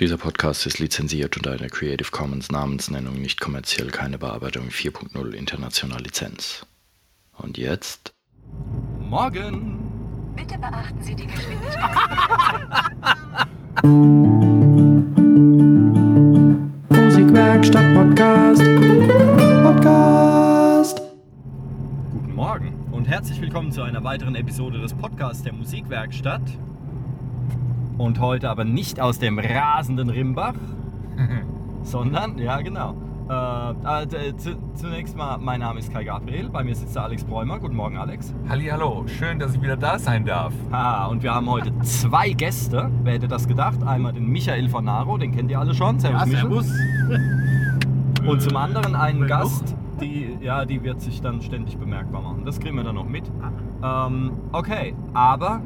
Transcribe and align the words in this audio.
Dieser 0.00 0.16
Podcast 0.16 0.64
ist 0.64 0.78
lizenziert 0.78 1.36
unter 1.36 1.52
einer 1.52 1.68
Creative 1.68 2.10
Commons 2.10 2.50
Namensnennung 2.50 3.20
nicht 3.20 3.38
kommerziell 3.38 3.88
keine 3.88 4.16
Bearbeitung 4.16 4.68
4.0 4.68 5.32
international 5.32 6.00
Lizenz. 6.00 6.64
Und 7.36 7.58
jetzt? 7.58 8.14
Morgen! 8.98 9.78
Bitte 10.34 10.56
beachten 10.56 11.02
Sie 11.02 11.14
die 11.14 11.26
Geschwindigkeit. 11.26 11.86
Musikwerkstatt 16.88 17.94
Podcast. 17.94 18.62
Podcast. 19.62 21.02
Guten 22.10 22.34
Morgen 22.34 22.72
und 22.90 23.06
herzlich 23.06 23.38
willkommen 23.38 23.70
zu 23.70 23.82
einer 23.82 24.02
weiteren 24.02 24.34
Episode 24.34 24.80
des 24.80 24.94
Podcasts 24.94 25.42
der 25.42 25.52
Musikwerkstatt. 25.52 26.40
Und 28.00 28.18
heute 28.18 28.48
aber 28.48 28.64
nicht 28.64 28.98
aus 28.98 29.18
dem 29.18 29.38
rasenden 29.38 30.08
Rimbach, 30.08 30.54
sondern, 31.82 32.38
ja 32.38 32.62
genau. 32.62 32.94
Äh, 33.28 34.04
äh, 34.04 34.36
zu, 34.38 34.56
zunächst 34.72 35.18
mal, 35.18 35.36
mein 35.36 35.60
Name 35.60 35.80
ist 35.80 35.92
Kai 35.92 36.04
Gabriel, 36.04 36.48
bei 36.48 36.64
mir 36.64 36.74
sitzt 36.74 36.96
der 36.96 37.02
Alex 37.02 37.24
Bräumer. 37.24 37.58
Guten 37.58 37.76
Morgen, 37.76 37.98
Alex. 37.98 38.32
Hallo, 38.48 39.04
schön, 39.06 39.38
dass 39.38 39.54
ich 39.54 39.60
wieder 39.60 39.76
da 39.76 39.98
sein 39.98 40.24
darf. 40.24 40.54
Ah, 40.70 41.08
und 41.08 41.22
wir 41.22 41.34
haben 41.34 41.50
heute 41.50 41.78
zwei 41.80 42.30
Gäste. 42.30 42.90
Wer 43.02 43.12
hätte 43.12 43.28
das 43.28 43.46
gedacht? 43.46 43.82
Einmal 43.82 44.14
den 44.14 44.28
Michael 44.28 44.70
von 44.70 44.86
Naro, 44.86 45.18
den 45.18 45.36
kennt 45.36 45.50
ihr 45.50 45.60
alle 45.60 45.74
schon. 45.74 46.00
Servus, 46.00 46.26
Michael. 46.26 47.20
Und 48.26 48.40
zum 48.40 48.56
anderen 48.56 48.94
einen 48.94 49.26
Gast, 49.26 49.76
die, 50.00 50.38
ja, 50.40 50.64
die 50.64 50.82
wird 50.82 51.02
sich 51.02 51.20
dann 51.20 51.42
ständig 51.42 51.76
bemerkbar 51.76 52.22
machen. 52.22 52.46
Das 52.46 52.60
kriegen 52.60 52.76
wir 52.76 52.84
dann 52.84 52.94
noch 52.94 53.08
mit. 53.08 53.30
Ähm, 53.82 54.32
okay, 54.52 54.94
aber 55.12 55.60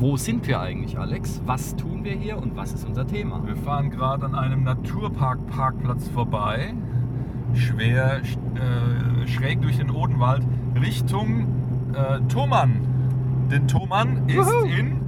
wo 0.00 0.16
sind 0.16 0.46
wir 0.46 0.60
eigentlich, 0.60 0.98
Alex? 0.98 1.42
Was 1.44 1.76
tun 1.76 2.04
wir 2.04 2.12
hier 2.12 2.38
und 2.38 2.56
was 2.56 2.72
ist 2.72 2.86
unser 2.86 3.06
Thema? 3.06 3.42
Wir 3.46 3.54
fahren 3.56 3.90
gerade 3.90 4.24
an 4.24 4.34
einem 4.34 4.64
Naturpark-Parkplatz 4.64 6.08
vorbei, 6.08 6.72
schwer 7.54 8.20
äh, 8.22 9.26
schräg 9.26 9.60
durch 9.60 9.76
den 9.76 9.90
Odenwald, 9.90 10.42
Richtung 10.80 11.46
äh, 11.92 12.20
Thomann. 12.28 12.80
Denn 13.50 13.68
Thomann 13.68 14.26
ist 14.26 14.38
Wuhu. 14.38 14.64
in 14.64 15.00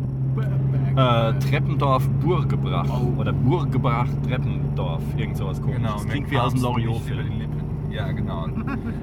Äh, 0.97 1.33
Treppendorf 1.39 2.07
Burgebrach 2.21 2.87
oder 3.17 3.33
Burgebrach 3.33 4.09
Treppendorf, 4.27 5.03
irgend 5.17 5.39
sowas 5.39 5.61
komisches. 5.61 5.83
Genau, 5.83 5.95
das 5.95 6.07
klingt 6.07 6.31
wie 6.31 6.39
aus 6.39 6.53
dem 6.53 6.63
Loriot-Film. 6.63 7.33
Ja, 7.91 8.13
genau. 8.13 8.47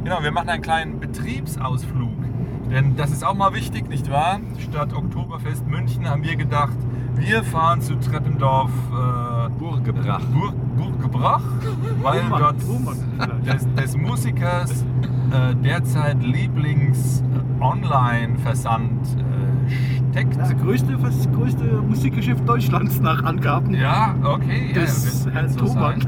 genau, 0.03 0.21
wir 0.21 0.31
machen 0.31 0.49
einen 0.49 0.61
kleinen 0.61 0.99
Betriebsausflug. 0.99 2.28
Denn 2.69 2.95
das 2.95 3.11
ist 3.11 3.25
auch 3.25 3.33
mal 3.35 3.53
wichtig, 3.53 3.89
nicht 3.89 4.09
wahr? 4.11 4.39
Statt 4.59 4.93
Oktoberfest 4.93 5.65
München 5.67 6.07
haben 6.07 6.23
wir 6.23 6.35
gedacht, 6.35 6.77
wir 7.15 7.43
fahren 7.43 7.81
zu 7.81 7.95
Treppendorf 7.95 8.69
äh, 8.91 9.49
Burgebrach. 9.57 10.21
Bur 10.25 10.53
Burgebrach, 10.77 11.41
weil 12.03 12.21
Thomann, 12.21 12.39
dort 12.39 12.55
vielleicht. 12.61 13.47
des, 13.47 13.67
des 13.75 13.97
Musikers 13.97 14.85
äh, 15.31 15.55
derzeit 15.63 16.21
Lieblings-Online-Versand 16.23 19.01
äh, 19.17 19.71
steckt. 20.11 20.37
Das 20.37 20.55
größte, 20.57 20.97
das 20.97 21.31
größte 21.31 21.63
Musikgeschäft 21.81 22.47
Deutschlands 22.47 22.99
nach 22.99 23.23
Angaben 23.23 23.73
Ja, 23.73 24.13
okay. 24.23 24.71
ja, 24.73 24.81
des 24.81 25.25
wird- 25.25 25.33
Herrn 25.35 25.49
so 25.49 25.59
Thomann. 25.65 25.99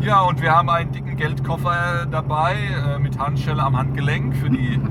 Ja, 0.00 0.20
und 0.22 0.40
wir 0.40 0.52
haben 0.52 0.70
einen 0.70 0.92
dicken 0.92 1.16
Geldkoffer 1.16 2.06
dabei 2.10 2.54
äh, 2.54 2.98
mit 3.00 3.18
Handschelle 3.18 3.62
am 3.62 3.76
Handgelenk 3.76 4.34
für 4.36 4.48
die 4.50 4.80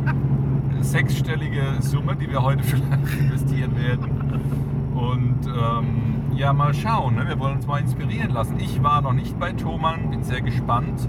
sechsstellige 0.81 1.61
Summe, 1.79 2.15
die 2.15 2.29
wir 2.29 2.41
heute 2.41 2.63
vielleicht 2.63 3.19
investieren 3.19 3.75
werden. 3.77 4.05
Und 4.95 5.47
ähm, 5.47 6.35
ja, 6.35 6.53
mal 6.53 6.73
schauen. 6.73 7.15
Ne? 7.15 7.27
Wir 7.27 7.39
wollen 7.39 7.55
uns 7.57 7.67
mal 7.67 7.79
inspirieren 7.79 8.31
lassen. 8.31 8.55
Ich 8.59 8.81
war 8.83 9.01
noch 9.01 9.13
nicht 9.13 9.37
bei 9.39 9.51
Thomann, 9.53 10.09
bin 10.09 10.23
sehr 10.23 10.41
gespannt. 10.41 11.07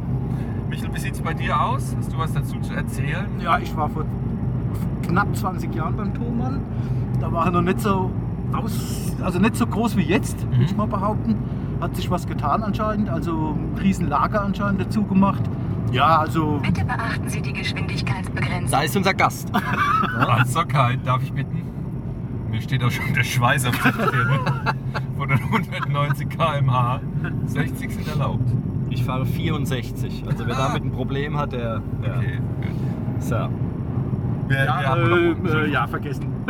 Michel, 0.69 0.89
wie 0.92 0.98
sieht 0.98 1.14
es 1.14 1.20
bei 1.20 1.34
dir 1.34 1.61
aus? 1.61 1.95
Hast 1.97 2.12
du 2.12 2.19
was 2.19 2.33
dazu 2.33 2.58
zu 2.61 2.75
erzählen? 2.75 3.27
Ja, 3.41 3.58
ich 3.58 3.77
war 3.77 3.89
vor 3.89 4.05
knapp 5.07 5.35
20 5.36 5.73
Jahren 5.74 5.96
beim 5.96 6.13
Thomann. 6.14 6.61
Da 7.20 7.30
war 7.33 7.46
er 7.46 7.52
noch 7.52 7.63
nicht 7.63 7.80
so 7.80 8.11
aus, 8.52 9.14
also 9.23 9.39
nicht 9.39 9.57
so 9.57 9.67
groß 9.67 9.96
wie 9.96 10.02
jetzt, 10.02 10.42
würde 10.51 10.64
ich 10.64 10.73
Mhm. 10.73 10.77
mal 10.79 10.86
behaupten. 10.89 11.36
Hat 11.80 11.95
sich 11.95 12.11
was 12.11 12.27
getan 12.27 12.63
anscheinend, 12.63 13.08
also 13.08 13.55
ein 13.57 13.79
Riesenlager 13.80 14.42
anscheinend 14.42 14.80
dazu 14.80 15.05
gemacht. 15.05 15.42
Ja, 15.92 16.19
also 16.19 16.58
Bitte 16.63 16.85
beachten 16.85 17.29
Sie 17.29 17.41
die 17.41 17.52
Geschwindigkeitsbegrenzung. 17.52 18.70
Da 18.70 18.83
ist 18.83 18.97
unser 18.97 19.14
Gast. 19.14 19.51
Achtsamkeit, 20.19 20.98
darf 21.05 21.23
ich 21.23 21.33
bitten? 21.33 21.63
Mir 22.51 22.61
steht 22.61 22.83
auch 22.85 22.91
schon 22.91 23.13
der 23.14 23.24
Schweiß 23.24 23.67
auf 23.67 23.80
der 23.83 23.92
Stirn. 23.92 24.41
Von 25.17 25.29
den 25.29 25.39
190 25.42 26.29
km/h. 26.29 27.01
60 27.46 27.95
sind 27.95 28.08
erlaubt. 28.08 28.48
Ich 28.91 29.05
fahre 29.05 29.27
64. 29.27 30.25
Also 30.27 30.46
wer 30.46 30.55
damit 30.55 30.85
ein 30.85 30.92
Problem 30.92 31.36
hat, 31.36 31.52
der. 31.52 31.83
Ja. 32.02 32.17
Okay, 32.17 32.39
gut. 32.61 33.23
So. 33.23 33.48
Wir, 34.48 34.64
ja, 34.64 34.80
wir 34.80 34.89
haben 34.89 35.01
äh, 35.02 35.35
noch, 35.48 35.55
äh, 35.55 35.70
ja, 35.73 35.86
vergessen. 35.89 36.27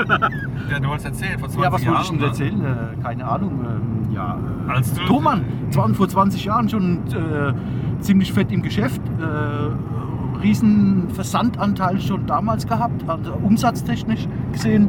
ja, 0.71 0.79
du 0.79 0.89
wolltest 0.89 1.07
erzählen, 1.07 1.39
vor 1.39 1.49
20 1.49 1.63
Ja, 1.65 1.73
was 1.73 1.83
Jahren. 1.83 1.95
wollte 1.95 2.05
ich 2.05 2.19
denn 2.19 2.29
erzählen? 2.29 2.65
Äh, 2.99 3.03
keine 3.03 3.27
Ahnung. 3.27 3.53
Ähm, 3.65 4.13
ja, 4.15 4.39
äh, 4.69 4.71
Als 4.71 4.93
du- 4.93 5.01
Thomann, 5.07 5.45
waren 5.73 5.95
vor 5.95 6.07
20 6.09 6.45
Jahren 6.45 6.69
schon 6.69 6.99
äh, 7.09 7.55
ziemlich 8.01 8.33
fett 8.33 8.53
im 8.53 8.63
Geschäft. 8.63 9.01
Äh, 9.21 10.43
riesen 10.43 11.09
Versandanteil 11.11 12.01
schon 12.01 12.27
damals 12.27 12.67
gehabt, 12.67 13.09
also 13.09 13.33
umsatztechnisch 13.43 14.29
gesehen. 14.53 14.89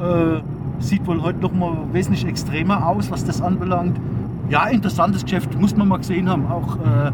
Äh, 0.00 0.40
sieht 0.78 1.06
wohl 1.06 1.22
heute 1.22 1.40
noch 1.40 1.52
mal 1.52 1.76
wesentlich 1.92 2.24
extremer 2.26 2.86
aus, 2.86 3.10
was 3.10 3.24
das 3.24 3.42
anbelangt. 3.42 4.00
Ja, 4.48 4.66
interessantes 4.66 5.24
Geschäft, 5.24 5.58
muss 5.60 5.76
man 5.76 5.88
mal 5.88 5.98
gesehen 5.98 6.28
haben. 6.28 6.46
Auch 6.46 6.76
äh, 6.76 7.12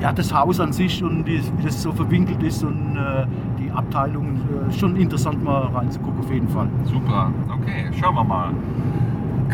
ja, 0.00 0.12
das 0.12 0.32
Haus 0.34 0.60
an 0.60 0.72
sich 0.72 1.02
und 1.02 1.26
wie, 1.26 1.40
das 1.62 1.82
so 1.82 1.92
verwinkelt 1.92 2.42
ist 2.42 2.62
und 2.62 2.96
äh, 2.96 3.26
die 3.58 3.70
Abteilungen. 3.70 4.40
Äh, 4.68 4.72
schon 4.72 4.96
interessant 4.96 5.42
mal 5.42 5.66
reinzugucken, 5.68 6.20
auf 6.20 6.32
jeden 6.32 6.48
Fall. 6.48 6.68
Super, 6.84 7.30
okay, 7.48 7.90
schauen 7.98 8.14
wir 8.14 8.24
mal. 8.24 8.50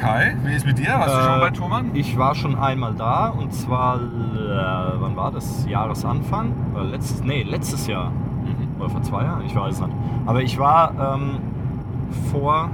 Kai, 0.00 0.36
wie 0.44 0.54
ist 0.54 0.66
mit 0.66 0.78
dir? 0.78 0.90
Warst 0.90 1.14
du 1.14 1.18
Äh, 1.18 1.22
schon 1.24 1.40
bei 1.40 1.50
Thomann? 1.50 1.90
Ich 1.94 2.16
war 2.18 2.34
schon 2.34 2.56
einmal 2.56 2.94
da 2.94 3.28
und 3.28 3.52
zwar, 3.52 3.96
äh, 3.96 4.00
wann 5.00 5.16
war 5.16 5.30
das? 5.30 5.66
Jahresanfang? 5.68 6.52
Oder 6.74 6.84
letztes, 6.84 7.22
nee, 7.22 7.42
letztes 7.42 7.86
Jahr. 7.86 8.10
Mhm. 8.10 8.80
Oder 8.80 8.90
vor 8.90 9.02
zwei 9.02 9.24
Jahren? 9.24 9.44
Ich 9.46 9.54
weiß 9.54 9.74
es 9.74 9.80
nicht. 9.80 9.92
Aber 10.26 10.42
ich 10.42 10.58
war 10.58 10.92
ähm, 11.16 11.38
vor 12.30 12.70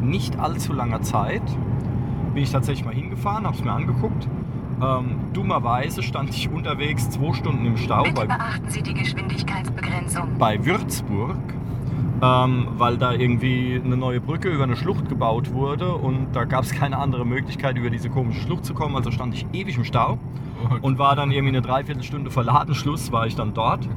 nicht 0.00 0.38
allzu 0.38 0.72
langer 0.72 1.02
Zeit, 1.02 1.42
bin 2.34 2.42
ich 2.42 2.52
tatsächlich 2.52 2.84
mal 2.84 2.94
hingefahren, 2.94 3.44
habe 3.44 3.56
es 3.56 3.64
mir 3.64 3.72
angeguckt. 3.72 4.28
Ähm, 4.80 5.16
dummerweise 5.32 6.02
stand 6.04 6.30
ich 6.30 6.48
unterwegs 6.50 7.10
zwei 7.10 7.32
Stunden 7.34 7.66
im 7.66 7.76
Stau 7.76 8.04
Bitte 8.04 8.14
bei, 8.14 8.26
beachten 8.26 8.68
Sie 8.68 8.80
die 8.82 8.94
Geschwindigkeitsbegrenzung. 8.94 10.38
bei 10.38 10.64
Würzburg, 10.64 11.34
ähm, 12.20 12.68
weil 12.76 12.96
da 12.98 13.12
irgendwie 13.12 13.80
eine 13.82 13.96
neue 13.96 14.20
Brücke 14.20 14.48
über 14.48 14.64
eine 14.64 14.76
Schlucht 14.76 15.08
gebaut 15.08 15.52
wurde 15.52 15.94
und 15.94 16.28
da 16.32 16.44
gab 16.44 16.64
es 16.64 16.72
keine 16.72 16.98
andere 16.98 17.24
Möglichkeit, 17.24 17.76
über 17.76 17.90
diese 17.90 18.10
komische 18.10 18.40
Schlucht 18.40 18.64
zu 18.64 18.74
kommen. 18.74 18.96
Also 18.96 19.10
stand 19.10 19.34
ich 19.34 19.46
ewig 19.52 19.76
im 19.76 19.84
Stau 19.84 20.18
und 20.82 20.98
war 20.98 21.14
dann 21.14 21.30
irgendwie 21.30 21.56
eine 21.56 21.62
Dreiviertelstunde 21.62 22.30
vor 22.30 22.44
Ladenschluss, 22.44 23.12
war 23.12 23.26
ich 23.26 23.36
dann 23.36 23.54
dort. 23.54 23.88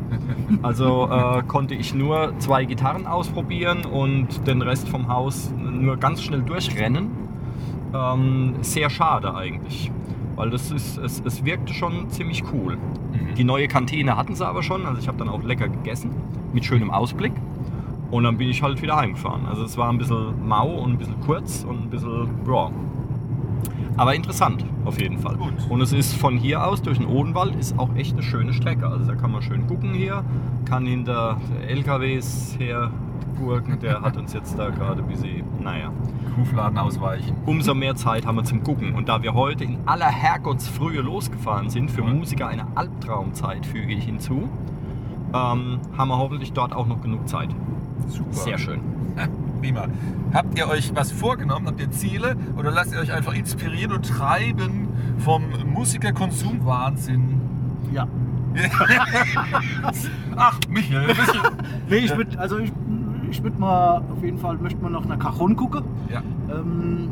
Also 0.61 1.09
äh, 1.09 1.43
konnte 1.43 1.73
ich 1.73 1.93
nur 1.93 2.33
zwei 2.39 2.65
Gitarren 2.65 3.07
ausprobieren 3.07 3.85
und 3.85 4.45
den 4.45 4.61
Rest 4.61 4.87
vom 4.89 5.07
Haus 5.07 5.51
nur 5.57 5.97
ganz 5.97 6.21
schnell 6.21 6.41
durchrennen. 6.41 7.09
Ähm, 7.93 8.55
sehr 8.61 8.89
schade 8.89 9.35
eigentlich, 9.35 9.91
weil 10.35 10.49
das 10.49 10.71
ist, 10.71 10.97
es, 10.97 11.21
es 11.25 11.43
wirkte 11.43 11.73
schon 11.73 12.09
ziemlich 12.09 12.43
cool. 12.53 12.75
Mhm. 12.77 13.35
Die 13.35 13.43
neue 13.43 13.67
Kantine 13.67 14.15
hatten 14.15 14.35
sie 14.35 14.45
aber 14.45 14.63
schon, 14.63 14.85
also 14.85 14.99
ich 14.99 15.07
habe 15.07 15.17
dann 15.17 15.29
auch 15.29 15.43
lecker 15.43 15.67
gegessen, 15.67 16.11
mit 16.53 16.65
schönem 16.65 16.91
Ausblick. 16.91 17.33
Und 18.11 18.23
dann 18.23 18.37
bin 18.37 18.49
ich 18.49 18.61
halt 18.61 18.81
wieder 18.81 18.97
heimgefahren. 18.97 19.45
Also 19.45 19.63
es 19.63 19.77
war 19.77 19.89
ein 19.89 19.97
bisschen 19.97 20.47
mau 20.47 20.67
und 20.67 20.91
ein 20.91 20.97
bisschen 20.97 21.19
kurz 21.21 21.63
und 21.67 21.83
ein 21.83 21.89
bisschen, 21.89 22.29
ja. 22.47 22.69
Aber 23.97 24.15
interessant, 24.15 24.65
auf 24.85 24.99
jeden 24.99 25.17
Fall. 25.19 25.35
Gut. 25.35 25.53
Und 25.69 25.81
es 25.81 25.93
ist 25.93 26.15
von 26.15 26.37
hier 26.37 26.65
aus 26.65 26.81
durch 26.81 26.97
den 26.97 27.07
Odenwald 27.07 27.55
ist 27.55 27.77
auch 27.77 27.93
echt 27.95 28.13
eine 28.13 28.23
schöne 28.23 28.53
Strecke. 28.53 28.87
Also 28.87 29.05
da 29.05 29.15
kann 29.15 29.31
man 29.31 29.41
schön 29.41 29.67
gucken 29.67 29.93
hier, 29.93 30.23
kann 30.65 30.85
hinter 30.85 31.37
LKWs 31.67 32.57
hergurken. 32.57 33.79
Der 33.79 34.01
hat 34.01 34.17
uns 34.17 34.33
jetzt 34.33 34.57
da 34.57 34.69
gerade 34.69 35.01
ein 35.01 35.07
bisschen, 35.07 35.43
naja. 35.61 35.91
Kuhfladen 36.35 36.77
ausweichen. 36.77 37.35
Umso 37.45 37.73
mehr 37.73 37.95
Zeit 37.95 38.25
haben 38.25 38.35
wir 38.37 38.43
zum 38.43 38.63
Gucken. 38.63 38.95
Und 38.95 39.09
da 39.09 39.21
wir 39.21 39.33
heute 39.33 39.65
in 39.65 39.77
aller 39.85 40.09
Herrgottsfrühe 40.09 41.01
losgefahren 41.01 41.69
sind, 41.69 41.91
für 41.91 42.01
Ja. 42.01 42.13
Musiker 42.13 42.47
eine 42.47 42.65
Albtraumzeit, 42.75 43.65
füge 43.65 43.93
ich 43.93 44.05
hinzu, 44.05 44.49
ähm, 45.33 45.79
haben 45.97 46.07
wir 46.07 46.17
hoffentlich 46.17 46.53
dort 46.53 46.73
auch 46.73 46.87
noch 46.87 47.01
genug 47.01 47.27
Zeit. 47.27 47.49
Super. 48.07 48.33
Sehr 48.33 48.57
schön. 48.57 48.81
Prima. 49.59 49.85
Habt 50.33 50.57
ihr 50.57 50.67
euch 50.67 50.95
was 50.95 51.11
vorgenommen? 51.11 51.67
Habt 51.67 51.79
ihr 51.79 51.91
Ziele? 51.91 52.35
Oder 52.57 52.71
lasst 52.71 52.93
ihr 52.93 52.99
euch 52.99 53.11
einfach 53.11 53.33
inspirieren 53.33 53.91
und 53.91 54.07
treiben 54.07 54.87
vom 55.19 55.43
Musikerkonsumwahnsinn? 55.71 57.39
Ja. 57.93 58.07
Ach, 60.35 60.59
Michael. 60.69 61.15
Nee, 61.89 61.97
ich 61.97 62.15
würde 62.15 62.39
also 62.39 62.57
ich, 62.57 62.71
ich 63.29 63.43
würd 63.43 63.59
mal 63.59 63.97
auf 63.97 64.23
jeden 64.23 64.37
Fall 64.37 64.57
möchte 64.57 64.81
mal 64.81 64.89
noch 64.89 65.05
nach 65.05 65.19
Cajon 65.19 65.55
gucken. 65.57 65.83
Ja. 66.09 66.21
Ähm, 66.49 67.09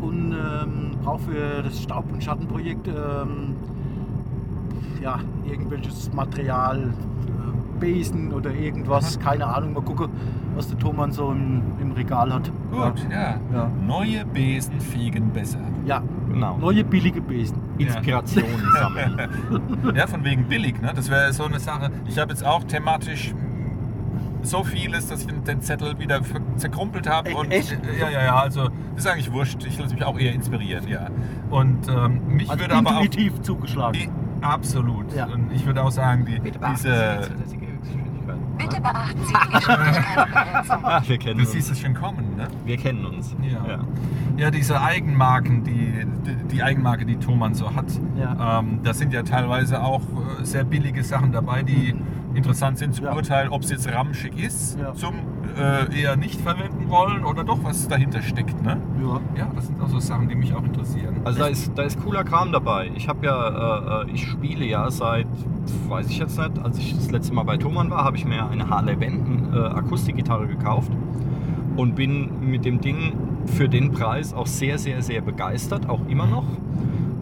und 0.00 0.32
ähm, 0.32 0.90
brauche 1.02 1.20
für 1.20 1.62
das 1.62 1.82
Staub- 1.82 2.10
und 2.10 2.24
Schattenprojekt 2.24 2.88
ähm, 2.88 3.56
ja, 5.02 5.20
irgendwelches 5.44 6.12
Material, 6.12 6.78
äh, 6.80 7.51
Besen 7.82 8.32
oder 8.32 8.50
irgendwas, 8.54 9.18
keine 9.18 9.44
Ahnung. 9.46 9.72
Mal 9.74 9.82
gucken, 9.82 10.08
was 10.54 10.68
der 10.68 10.78
Thomann 10.78 11.10
so 11.10 11.32
im, 11.32 11.62
im 11.80 11.90
Regal 11.92 12.32
hat. 12.32 12.50
Gut, 12.70 13.06
ja. 13.10 13.34
Ja. 13.52 13.68
Neue 13.86 14.24
Besen 14.24 14.80
fegen 14.80 15.30
besser. 15.32 15.58
Ja, 15.84 16.00
Genau. 16.32 16.56
neue 16.58 16.84
billige 16.84 17.20
Besen. 17.20 17.58
Inspirationen 17.78 18.70
sammeln. 18.78 19.28
Ja, 19.96 20.06
von 20.06 20.22
wegen 20.24 20.44
billig, 20.44 20.80
ne? 20.80 20.92
Das 20.94 21.10
wäre 21.10 21.32
so 21.32 21.44
eine 21.44 21.58
Sache. 21.58 21.90
Ich 22.06 22.18
habe 22.18 22.30
jetzt 22.30 22.44
auch 22.46 22.62
thematisch 22.64 23.34
so 24.42 24.62
vieles, 24.64 25.08
dass 25.08 25.22
ich 25.22 25.26
den- 25.42 25.60
Zettel 25.60 25.98
wieder 25.98 26.20
zerkrumpelt 26.56 27.08
habe. 27.08 27.30
E- 27.30 27.34
Und 27.34 27.50
echt? 27.50 27.76
ja, 28.00 28.08
ja, 28.10 28.24
ja, 28.24 28.36
also 28.36 28.68
das 28.94 29.04
ist 29.04 29.06
eigentlich 29.06 29.32
wurscht. 29.32 29.64
Ich 29.66 29.78
lasse 29.78 29.94
mich 29.94 30.04
auch 30.04 30.18
eher 30.18 30.32
inspirieren, 30.32 30.86
ja. 30.88 31.08
Und 31.50 31.88
ähm, 31.88 32.20
mich 32.28 32.48
Also 32.48 32.60
würde 32.62 32.74
aber 32.76 32.90
auch. 32.96 33.02
intuitiv 33.02 33.40
zugeschlagen. 33.42 33.92
Die, 33.92 34.08
absolut. 34.44 35.12
Ja. 35.14 35.26
Und 35.26 35.52
ich 35.52 35.64
würde 35.66 35.82
auch 35.82 35.90
sagen, 35.92 36.24
die, 36.24 36.40
diese. 36.40 37.20
Bitte 38.62 38.80
beachten 38.80 39.20
Sie 39.24 39.32
die 39.32 39.52
Geschwindigkeitsbegrenzung. 39.54 40.82
Wir 41.08 41.18
kennen 41.18 41.36
Du 41.38 41.42
uns. 41.44 41.52
siehst 41.52 41.70
es 41.70 41.80
schon 41.80 41.94
kommen, 41.94 42.36
ne? 42.36 42.48
Wir 42.64 42.76
kennen 42.76 43.04
uns. 43.06 43.34
Ja. 43.42 43.80
Ja, 44.36 44.50
diese 44.50 44.80
Eigenmarken, 44.80 45.62
die, 45.64 46.06
die, 46.26 46.34
die 46.56 46.62
Eigenmarke, 46.62 47.04
die 47.04 47.16
Thomann 47.16 47.54
so 47.54 47.74
hat, 47.74 47.86
Ja. 48.18 48.60
ähm, 48.60 48.80
da 48.82 48.94
sind 48.94 49.12
ja 49.12 49.22
teilweise 49.22 49.82
auch 49.82 50.00
äh, 50.40 50.44
sehr 50.44 50.64
billige 50.64 51.04
Sachen 51.04 51.32
dabei, 51.32 51.62
die 51.62 51.94
interessant 52.34 52.78
sind 52.78 52.94
zu 52.94 53.02
Ja. 53.02 53.10
beurteilen, 53.12 53.50
ob 53.50 53.62
es 53.62 53.70
jetzt 53.70 53.92
ramschig 53.92 54.32
ist, 54.42 54.78
Ja. 54.78 54.94
zum 54.94 55.14
äh, 55.58 56.00
eher 56.00 56.16
nicht 56.16 56.40
verwenden 56.40 56.88
wollen 56.88 57.24
oder 57.24 57.44
doch 57.44 57.62
was 57.62 57.86
dahinter 57.88 58.22
steckt. 58.22 58.62
Ne? 58.62 58.78
Ja. 59.02 59.20
Ja, 59.36 59.50
das 59.54 59.66
sind 59.66 59.80
auch 59.82 59.88
so 59.88 59.98
Sachen, 59.98 60.28
die 60.28 60.34
mich 60.34 60.54
auch 60.54 60.64
interessieren. 60.64 61.16
Also 61.24 61.40
da 61.40 61.46
ist, 61.48 61.72
da 61.76 61.82
ist 61.82 62.02
cooler 62.02 62.24
Kram 62.24 62.52
dabei. 62.52 62.90
Ich 62.94 63.06
habe 63.08 63.26
ja, 63.26 64.02
äh, 64.04 64.08
äh, 64.08 64.10
ich 64.14 64.26
spiele 64.26 64.64
ja 64.64 64.90
seit, 64.90 65.26
weiß 65.88 66.08
ich 66.08 66.18
jetzt 66.18 66.38
nicht, 66.38 66.58
als 66.64 66.78
ich 66.78 66.94
das 66.94 67.10
letzte 67.10 67.34
Mal 67.34 67.42
bei 67.42 67.58
Thomann 67.58 67.90
war, 67.90 68.02
habe 68.04 68.16
ich 68.16 68.24
mir 68.24 68.48
eine 68.48 68.68
Harley 68.70 68.96
Benton 68.96 69.52
äh, 69.52 69.58
Akustikgitarre 69.58 70.46
gekauft 70.46 70.90
und 71.76 71.94
bin 71.96 72.30
mit 72.50 72.64
dem 72.64 72.80
Ding 72.80 73.12
für 73.46 73.68
den 73.68 73.90
Preis 73.92 74.32
auch 74.32 74.46
sehr, 74.46 74.78
sehr, 74.78 75.02
sehr 75.02 75.20
begeistert, 75.20 75.88
auch 75.88 76.00
immer 76.08 76.26
noch. 76.26 76.44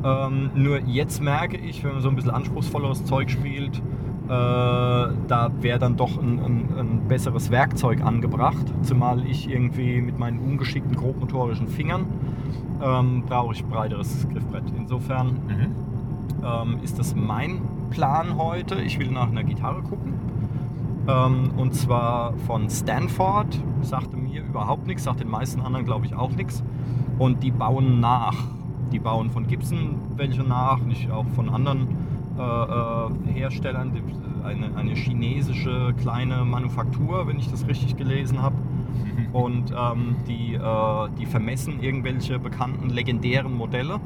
Ähm, 0.04 0.50
nur 0.54 0.78
jetzt 0.86 1.20
merke 1.22 1.56
ich, 1.56 1.82
wenn 1.84 1.92
man 1.94 2.00
so 2.02 2.08
ein 2.08 2.14
bisschen 2.16 2.30
anspruchsvolleres 2.30 3.04
Zeug 3.04 3.28
spielt, 3.30 3.82
da 4.32 5.50
wäre 5.60 5.78
dann 5.78 5.96
doch 5.96 6.16
ein, 6.16 6.38
ein, 6.38 6.68
ein 6.78 7.08
besseres 7.08 7.50
Werkzeug 7.50 8.02
angebracht, 8.02 8.64
zumal 8.82 9.26
ich 9.26 9.50
irgendwie 9.50 10.00
mit 10.00 10.18
meinen 10.18 10.38
ungeschickten 10.38 10.94
grobmotorischen 10.94 11.68
Fingern 11.68 12.06
ähm, 12.82 13.24
brauche 13.26 13.54
ich 13.54 13.64
breiteres 13.64 14.26
Griffbrett. 14.28 14.64
Insofern 14.76 15.28
Mhm. 15.28 15.74
ähm, 16.44 16.78
ist 16.82 16.98
das 16.98 17.14
mein 17.14 17.60
Plan 17.90 18.36
heute. 18.36 18.80
Ich 18.82 18.98
will 18.98 19.10
nach 19.10 19.28
einer 19.28 19.44
Gitarre 19.44 19.82
gucken. 19.82 20.14
Ähm, 21.08 21.50
und 21.56 21.74
zwar 21.74 22.34
von 22.46 22.70
Stanford. 22.70 23.60
Sagte 23.82 24.16
mir 24.16 24.42
überhaupt 24.42 24.86
nichts, 24.86 25.04
sagt 25.04 25.20
den 25.20 25.30
meisten 25.30 25.60
anderen 25.60 25.84
glaube 25.84 26.06
ich 26.06 26.14
auch 26.14 26.30
nichts. 26.30 26.62
Und 27.18 27.42
die 27.42 27.50
bauen 27.50 28.00
nach. 28.00 28.36
Die 28.92 28.98
bauen 28.98 29.30
von 29.30 29.46
Gibson 29.46 29.96
welche 30.16 30.42
nach, 30.42 30.80
nicht 30.80 31.10
auch 31.10 31.26
von 31.36 31.48
anderen 31.48 31.88
äh, 32.40 33.30
äh, 33.30 33.32
Herstellern. 33.34 33.92
Eine, 34.44 34.74
eine 34.74 34.94
chinesische 34.94 35.94
kleine 36.00 36.44
Manufaktur, 36.44 37.26
wenn 37.26 37.38
ich 37.38 37.50
das 37.50 37.66
richtig 37.68 37.96
gelesen 37.96 38.40
habe. 38.40 38.56
Und 39.32 39.72
ähm, 39.76 40.16
die, 40.26 40.54
äh, 40.54 41.08
die 41.18 41.26
vermessen 41.26 41.82
irgendwelche 41.82 42.38
bekannten 42.38 42.88
legendären 42.88 43.54
Modelle 43.54 44.00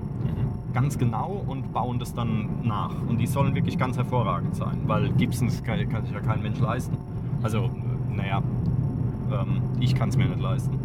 ganz 0.75 0.99
genau 0.99 1.45
und 1.47 1.73
bauen 1.73 1.99
das 1.99 2.13
dann 2.15 2.49
nach. 2.65 2.91
Und 3.09 3.19
die 3.19 3.27
sollen 3.27 3.55
wirklich 3.55 3.79
ganz 3.79 3.97
hervorragend 3.97 4.57
sein, 4.57 4.81
weil 4.87 5.11
Gibsons 5.13 5.63
kann, 5.63 5.89
kann 5.89 6.05
sich 6.05 6.13
ja 6.13 6.21
kein 6.21 6.43
Mensch 6.43 6.59
leisten. 6.59 6.97
Also, 7.43 7.65
äh, 7.65 8.17
naja, 8.17 8.43
ähm, 9.31 9.63
ich 9.81 9.95
kann 9.95 10.09
es 10.09 10.17
mir 10.17 10.27
nicht 10.27 10.41
leisten. 10.41 10.79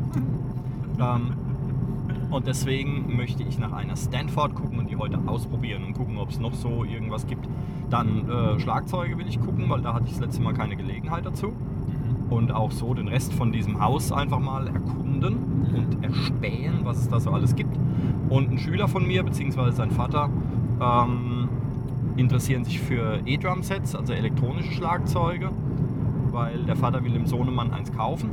ähm, 1.00 1.34
und 2.30 2.46
deswegen 2.46 3.16
möchte 3.16 3.44
ich 3.44 3.58
nach 3.58 3.72
einer 3.72 3.96
Stanford 3.96 4.54
gucken 4.54 4.80
und 4.80 4.90
die 4.90 4.96
heute 4.96 5.20
ausprobieren 5.26 5.84
und 5.84 5.94
gucken, 5.94 6.18
ob 6.18 6.30
es 6.30 6.40
noch 6.40 6.54
so 6.54 6.84
irgendwas 6.84 7.26
gibt. 7.26 7.48
Dann 7.90 8.30
äh, 8.30 8.60
Schlagzeuge 8.60 9.18
will 9.18 9.28
ich 9.28 9.40
gucken, 9.40 9.68
weil 9.68 9.82
da 9.82 9.94
hatte 9.94 10.06
ich 10.06 10.12
das 10.12 10.22
letzte 10.22 10.42
Mal 10.42 10.54
keine 10.54 10.76
Gelegenheit 10.76 11.26
dazu. 11.26 11.54
Und 12.30 12.52
auch 12.52 12.72
so 12.72 12.94
den 12.94 13.08
Rest 13.08 13.34
von 13.34 13.52
diesem 13.52 13.82
Haus 13.84 14.12
einfach 14.12 14.40
mal 14.40 14.68
erkunden 14.68 15.38
und 15.74 16.04
erspähen, 16.04 16.82
was 16.84 17.00
es 17.00 17.10
da 17.10 17.20
so 17.20 17.32
alles 17.32 17.56
gibt. 17.56 17.76
Und 18.30 18.52
ein 18.52 18.58
Schüler 18.60 18.88
von 18.88 19.08
mir, 19.08 19.24
beziehungsweise 19.24 19.72
sein 19.72 19.90
Vater, 19.90 20.30
ähm, 20.80 21.50
interessieren 22.16 22.64
sich 22.64 22.80
für 22.80 23.22
E-Drum-Sets, 23.26 23.96
also 23.96 24.14
elektronische 24.14 24.74
Schlagzeuge, 24.74 25.50
weil 26.32 26.64
der 26.66 26.76
Vater 26.76 27.04
will 27.04 27.14
dem 27.14 27.26
Sohnemann 27.26 27.72
eins 27.72 27.92
kaufen. 27.92 28.30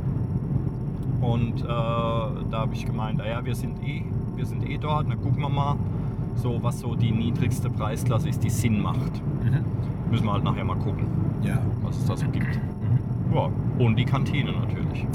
Und 1.21 1.61
äh, 1.63 1.65
da 1.67 2.35
habe 2.59 2.73
ich 2.73 2.85
gemeint, 2.85 3.17
naja, 3.17 3.43
wir 3.43 3.55
sind 3.55 3.81
eh, 3.83 4.03
wir 4.35 4.45
sind 4.45 4.67
eh 4.69 4.77
dort, 4.77 5.09
dann 5.09 5.19
gucken 5.21 5.41
wir 5.41 5.49
mal, 5.49 5.75
so 6.35 6.59
was 6.61 6.79
so 6.79 6.93
die 6.95 7.11
niedrigste 7.11 7.69
Preisklasse 7.69 8.29
ist, 8.29 8.43
die 8.43 8.49
Sinn 8.51 8.81
macht. 8.81 9.21
Mhm. 9.43 10.11
Müssen 10.11 10.25
wir 10.25 10.33
halt 10.33 10.43
nachher 10.43 10.63
mal 10.63 10.75
gucken, 10.77 11.07
Ja. 11.43 11.57
was 11.81 11.97
es 11.97 12.05
da 12.05 12.15
so 12.15 12.27
gibt. 12.27 12.59
Ja, 13.33 13.49
und 13.79 13.95
die 13.97 14.05
Kantine 14.05 14.51
natürlich. 14.53 15.05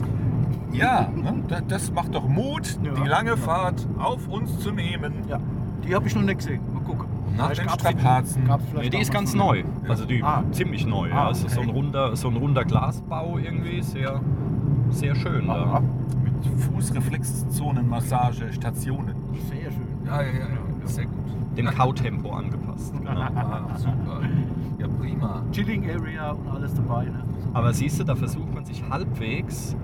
Ja, 0.72 1.08
ne? 1.14 1.42
da- 1.48 1.60
das 1.60 1.92
macht 1.92 2.14
doch 2.14 2.26
Mut, 2.28 2.78
Ja. 2.82 2.92
die 2.94 3.08
lange 3.08 3.36
Fahrt 3.36 3.86
auf 3.98 4.26
uns 4.28 4.58
zu 4.58 4.70
nehmen. 4.72 5.12
Ja, 5.28 5.38
die 5.86 5.94
habe 5.94 6.08
ich 6.08 6.14
noch 6.14 6.22
nicht 6.22 6.38
gesehen. 6.38 6.60
Mal 6.74 6.80
gucken. 6.82 7.06
Nach 7.36 7.50
die- 7.50 7.56
Strapazen. 7.62 8.42
Nee, 8.74 8.90
die 8.90 8.98
ist 8.98 9.12
ganz 9.12 9.34
neu. 9.34 9.62
Also 9.88 10.04
die 10.04 10.22
Ah. 10.22 10.42
ziemlich 10.50 10.86
neu. 10.86 11.10
Ah, 11.12 11.24
ja. 11.26 11.30
Es 11.30 11.44
ist 11.44 11.54
so 11.54 11.60
ein 11.60 11.68
okay. 11.68 11.76
runder, 11.78 12.16
so 12.16 12.28
ein 12.28 12.36
runder 12.36 12.64
Glasbau 12.64 13.38
irgendwie, 13.38 13.80
sehr, 13.82 14.20
sehr 14.92 15.14
schön. 15.14 15.48
Aha. 15.48 15.80
Da. 15.80 15.82
Mit 16.22 16.60
Fußreflexzonenmassage, 16.60 18.52
Stationen. 18.52 19.14
Sehr 19.48 19.70
schön. 19.70 19.86
Ja, 20.06 20.22
ja, 20.22 20.28
ja, 20.28 20.38
ja. 20.38 20.86
Sehr 20.86 21.06
gut. 21.06 21.14
Dem 21.56 21.66
Kautempo 21.66 22.30
angepasst. 22.30 22.94
Genau. 22.96 23.10
Ah, 23.10 23.68
super. 23.76 24.20
Ja, 24.78 24.88
prima. 24.88 25.42
Chilling 25.52 25.88
Area 25.90 26.32
und 26.32 26.48
alles 26.48 26.74
dabei. 26.74 27.04
Ne? 27.04 27.22
Aber 27.52 27.72
siehst 27.72 28.00
du, 28.00 28.04
da 28.04 28.14
versucht 28.14 28.52
man 28.54 28.64
sich 28.64 28.82
halbwegs 28.88 29.76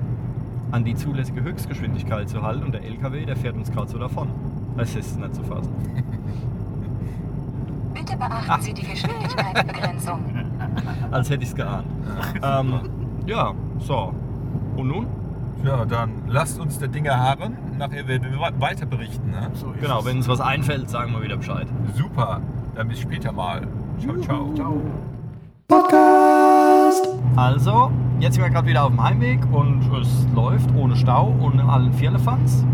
an 0.70 0.84
die 0.84 0.94
zulässige 0.94 1.42
Höchstgeschwindigkeit 1.42 2.28
zu 2.28 2.42
halten 2.42 2.64
und 2.64 2.72
der 2.72 2.84
LKW, 2.84 3.24
der 3.24 3.36
fährt 3.36 3.56
uns 3.56 3.70
gerade 3.70 3.88
so 3.88 3.98
davon. 3.98 4.28
Das 4.76 4.94
ist 4.94 5.18
nicht 5.18 5.34
zu 5.34 5.42
fassen. 5.44 5.74
Bitte 7.94 8.16
beachten 8.16 8.62
Sie 8.62 8.72
die 8.72 8.86
Geschwindigkeitsbegrenzung. 8.86 10.20
Als 11.10 11.30
hätte 11.30 11.42
ich 11.42 11.50
es 11.50 11.54
geahnt. 11.54 11.86
Ähm, 12.42 12.80
ja, 13.26 13.52
so. 13.78 14.14
Und 14.78 14.86
nun? 14.86 15.06
Ja, 15.64 15.84
dann 15.84 16.10
lasst 16.28 16.60
uns 16.60 16.78
der 16.78 16.86
Dinge 16.86 17.10
harren. 17.10 17.56
Nachher 17.78 18.06
werden 18.06 18.28
wir 18.30 18.60
weiter 18.60 18.86
berichten. 18.86 19.30
Ne? 19.32 19.50
So 19.54 19.74
Genau, 19.80 20.04
wenn 20.04 20.18
uns 20.18 20.28
was 20.28 20.40
einfällt, 20.40 20.88
sagen 20.88 21.12
wir 21.12 21.20
wieder 21.20 21.36
Bescheid. 21.36 21.66
Super. 21.96 22.40
Dann 22.76 22.86
bis 22.86 23.00
später 23.00 23.32
mal. 23.32 23.66
Ciao, 23.98 24.16
ciao. 24.18 24.54
Ciao. 24.54 24.80
Also, 27.34 27.90
jetzt 28.20 28.34
sind 28.34 28.44
wir 28.44 28.50
gerade 28.50 28.68
wieder 28.68 28.84
auf 28.84 28.90
dem 28.90 29.02
Heimweg 29.02 29.40
und 29.52 29.82
es 30.00 30.26
läuft 30.32 30.72
ohne 30.76 30.94
Stau, 30.94 31.34
ohne 31.40 31.64
allen 31.68 31.92
Vierlefanz. 31.92 32.64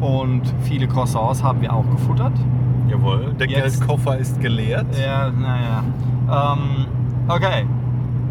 Und 0.00 0.42
viele 0.62 0.88
Croissants 0.88 1.40
haben 1.40 1.60
wir 1.60 1.72
auch 1.72 1.88
gefuttert. 1.88 2.32
Jawohl. 2.88 3.32
Der 3.38 3.48
Jetzt- 3.48 3.78
Geldkoffer 3.78 4.18
ist 4.18 4.40
geleert. 4.40 4.86
Ja, 4.98 5.30
naja. 5.30 5.84
Ähm, 6.28 6.86
okay. 7.28 7.64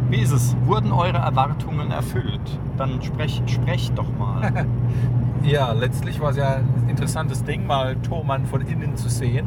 Wie 0.10 0.22
ist 0.22 0.32
es? 0.32 0.56
Wurden 0.66 0.92
eure 0.92 1.18
Erwartungen 1.18 1.92
erfüllt? 1.92 2.60
Dann 2.78 3.02
sprech, 3.02 3.42
sprecht 3.48 3.98
doch 3.98 4.10
mal. 4.18 4.66
Ja, 5.44 5.74
letztlich 5.74 6.20
war 6.20 6.32
es 6.32 6.38
ja 6.38 6.56
ein 6.56 6.90
interessantes 6.90 7.44
Ding, 7.44 7.68
mal 7.68 7.96
Thomann 7.98 8.48
von 8.48 8.62
innen 8.62 8.96
zu 8.96 9.10
sehen. 9.10 9.46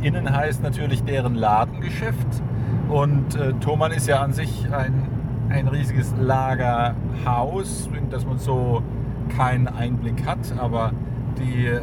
Innen 0.00 0.34
heißt 0.34 0.62
natürlich 0.62 1.04
deren 1.04 1.34
Ladengeschäft. 1.34 2.42
Und 2.88 3.34
äh, 3.34 3.52
Thomann 3.60 3.92
ist 3.92 4.08
ja 4.08 4.22
an 4.22 4.32
sich 4.32 4.66
ein, 4.72 5.02
ein 5.50 5.68
riesiges 5.68 6.14
Lagerhaus, 6.18 7.90
in 7.92 8.08
das 8.08 8.24
man 8.24 8.38
so 8.38 8.82
keinen 9.36 9.68
Einblick 9.68 10.24
hat. 10.24 10.38
Aber 10.56 10.92
die, 11.38 11.66
äh, 11.66 11.80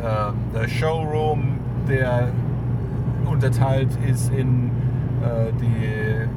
der 0.56 0.68
Showroom, 0.68 1.60
der 1.88 2.30
unterteilt 3.30 3.96
ist 4.08 4.34
in 4.34 4.72
äh, 5.22 5.52
die 5.62 6.28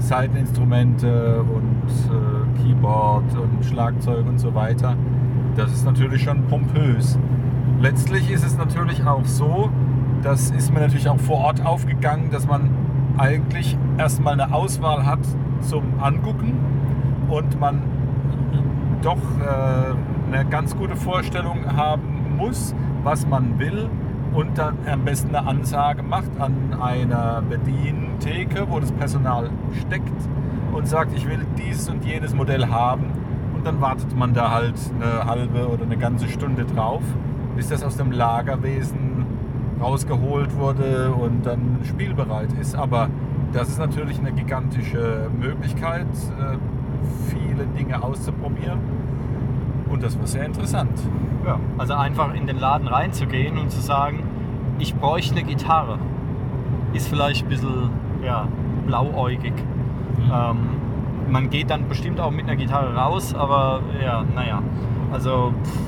Seiteninstrumente 0.00 1.42
und 1.42 1.90
äh, 2.10 2.62
Keyboard 2.62 3.36
und 3.36 3.64
Schlagzeug 3.64 4.26
und 4.26 4.38
so 4.38 4.54
weiter. 4.54 4.96
Das 5.56 5.72
ist 5.72 5.84
natürlich 5.84 6.22
schon 6.22 6.44
pompös. 6.46 7.18
Letztlich 7.80 8.30
ist 8.30 8.44
es 8.44 8.56
natürlich 8.56 9.04
auch 9.06 9.24
so, 9.24 9.70
das 10.22 10.50
ist 10.50 10.72
mir 10.72 10.80
natürlich 10.80 11.08
auch 11.08 11.18
vor 11.18 11.38
Ort 11.38 11.64
aufgegangen, 11.64 12.30
dass 12.30 12.46
man 12.46 12.70
eigentlich 13.16 13.76
erstmal 13.98 14.40
eine 14.40 14.54
Auswahl 14.54 15.06
hat 15.06 15.20
zum 15.60 15.84
Angucken 16.00 16.54
und 17.28 17.58
man 17.60 17.82
doch 19.02 19.16
äh, 19.16 20.32
eine 20.34 20.44
ganz 20.48 20.76
gute 20.76 20.96
Vorstellung 20.96 21.76
haben 21.76 22.36
muss, 22.36 22.74
was 23.02 23.26
man 23.26 23.58
will 23.58 23.88
und 24.32 24.58
dann 24.58 24.78
am 24.86 25.04
besten 25.04 25.34
eine 25.34 25.46
Ansage 25.46 26.02
macht 26.02 26.30
an 26.38 26.76
einer 26.80 27.42
Bedientheke, 27.42 28.66
wo 28.68 28.78
das 28.78 28.92
Personal 28.92 29.50
steckt 29.80 30.12
und 30.72 30.86
sagt, 30.86 31.16
ich 31.16 31.28
will 31.28 31.44
dieses 31.58 31.88
und 31.88 32.04
jenes 32.04 32.34
Modell 32.34 32.66
haben. 32.66 33.06
Und 33.54 33.66
dann 33.66 33.80
wartet 33.80 34.16
man 34.16 34.32
da 34.32 34.50
halt 34.52 34.74
eine 34.94 35.26
halbe 35.26 35.68
oder 35.68 35.84
eine 35.84 35.96
ganze 35.96 36.28
Stunde 36.28 36.64
drauf, 36.64 37.02
bis 37.56 37.68
das 37.68 37.82
aus 37.82 37.96
dem 37.96 38.12
Lagerwesen 38.12 39.26
rausgeholt 39.80 40.56
wurde 40.56 41.12
und 41.12 41.44
dann 41.44 41.80
spielbereit 41.84 42.52
ist. 42.60 42.74
Aber 42.74 43.08
das 43.52 43.68
ist 43.68 43.78
natürlich 43.78 44.18
eine 44.18 44.32
gigantische 44.32 45.28
Möglichkeit, 45.38 46.06
äh, 46.38 46.56
viele 47.28 47.66
Dinge 47.66 48.02
auszuprobieren. 48.02 48.78
Und 49.88 50.02
das 50.02 50.18
war 50.18 50.26
sehr 50.26 50.44
interessant. 50.44 51.00
Ja, 51.46 51.58
also 51.78 51.94
einfach 51.94 52.34
in 52.34 52.46
den 52.46 52.58
Laden 52.58 52.86
reinzugehen 52.86 53.58
und 53.58 53.70
zu 53.70 53.80
sagen, 53.80 54.22
ich 54.78 54.94
bräuchte 54.94 55.36
eine 55.36 55.44
Gitarre, 55.44 55.98
ist 56.92 57.08
vielleicht 57.08 57.44
ein 57.44 57.48
bisschen 57.48 57.90
ja, 58.22 58.46
blauäugig. 58.86 59.54
Ähm, 60.32 60.58
man 61.30 61.50
geht 61.50 61.70
dann 61.70 61.88
bestimmt 61.88 62.20
auch 62.20 62.30
mit 62.30 62.46
einer 62.46 62.56
Gitarre 62.56 62.94
raus, 62.94 63.34
aber 63.34 63.80
ja, 64.02 64.24
naja. 64.34 64.62
Also, 65.12 65.52
pff, 65.64 65.78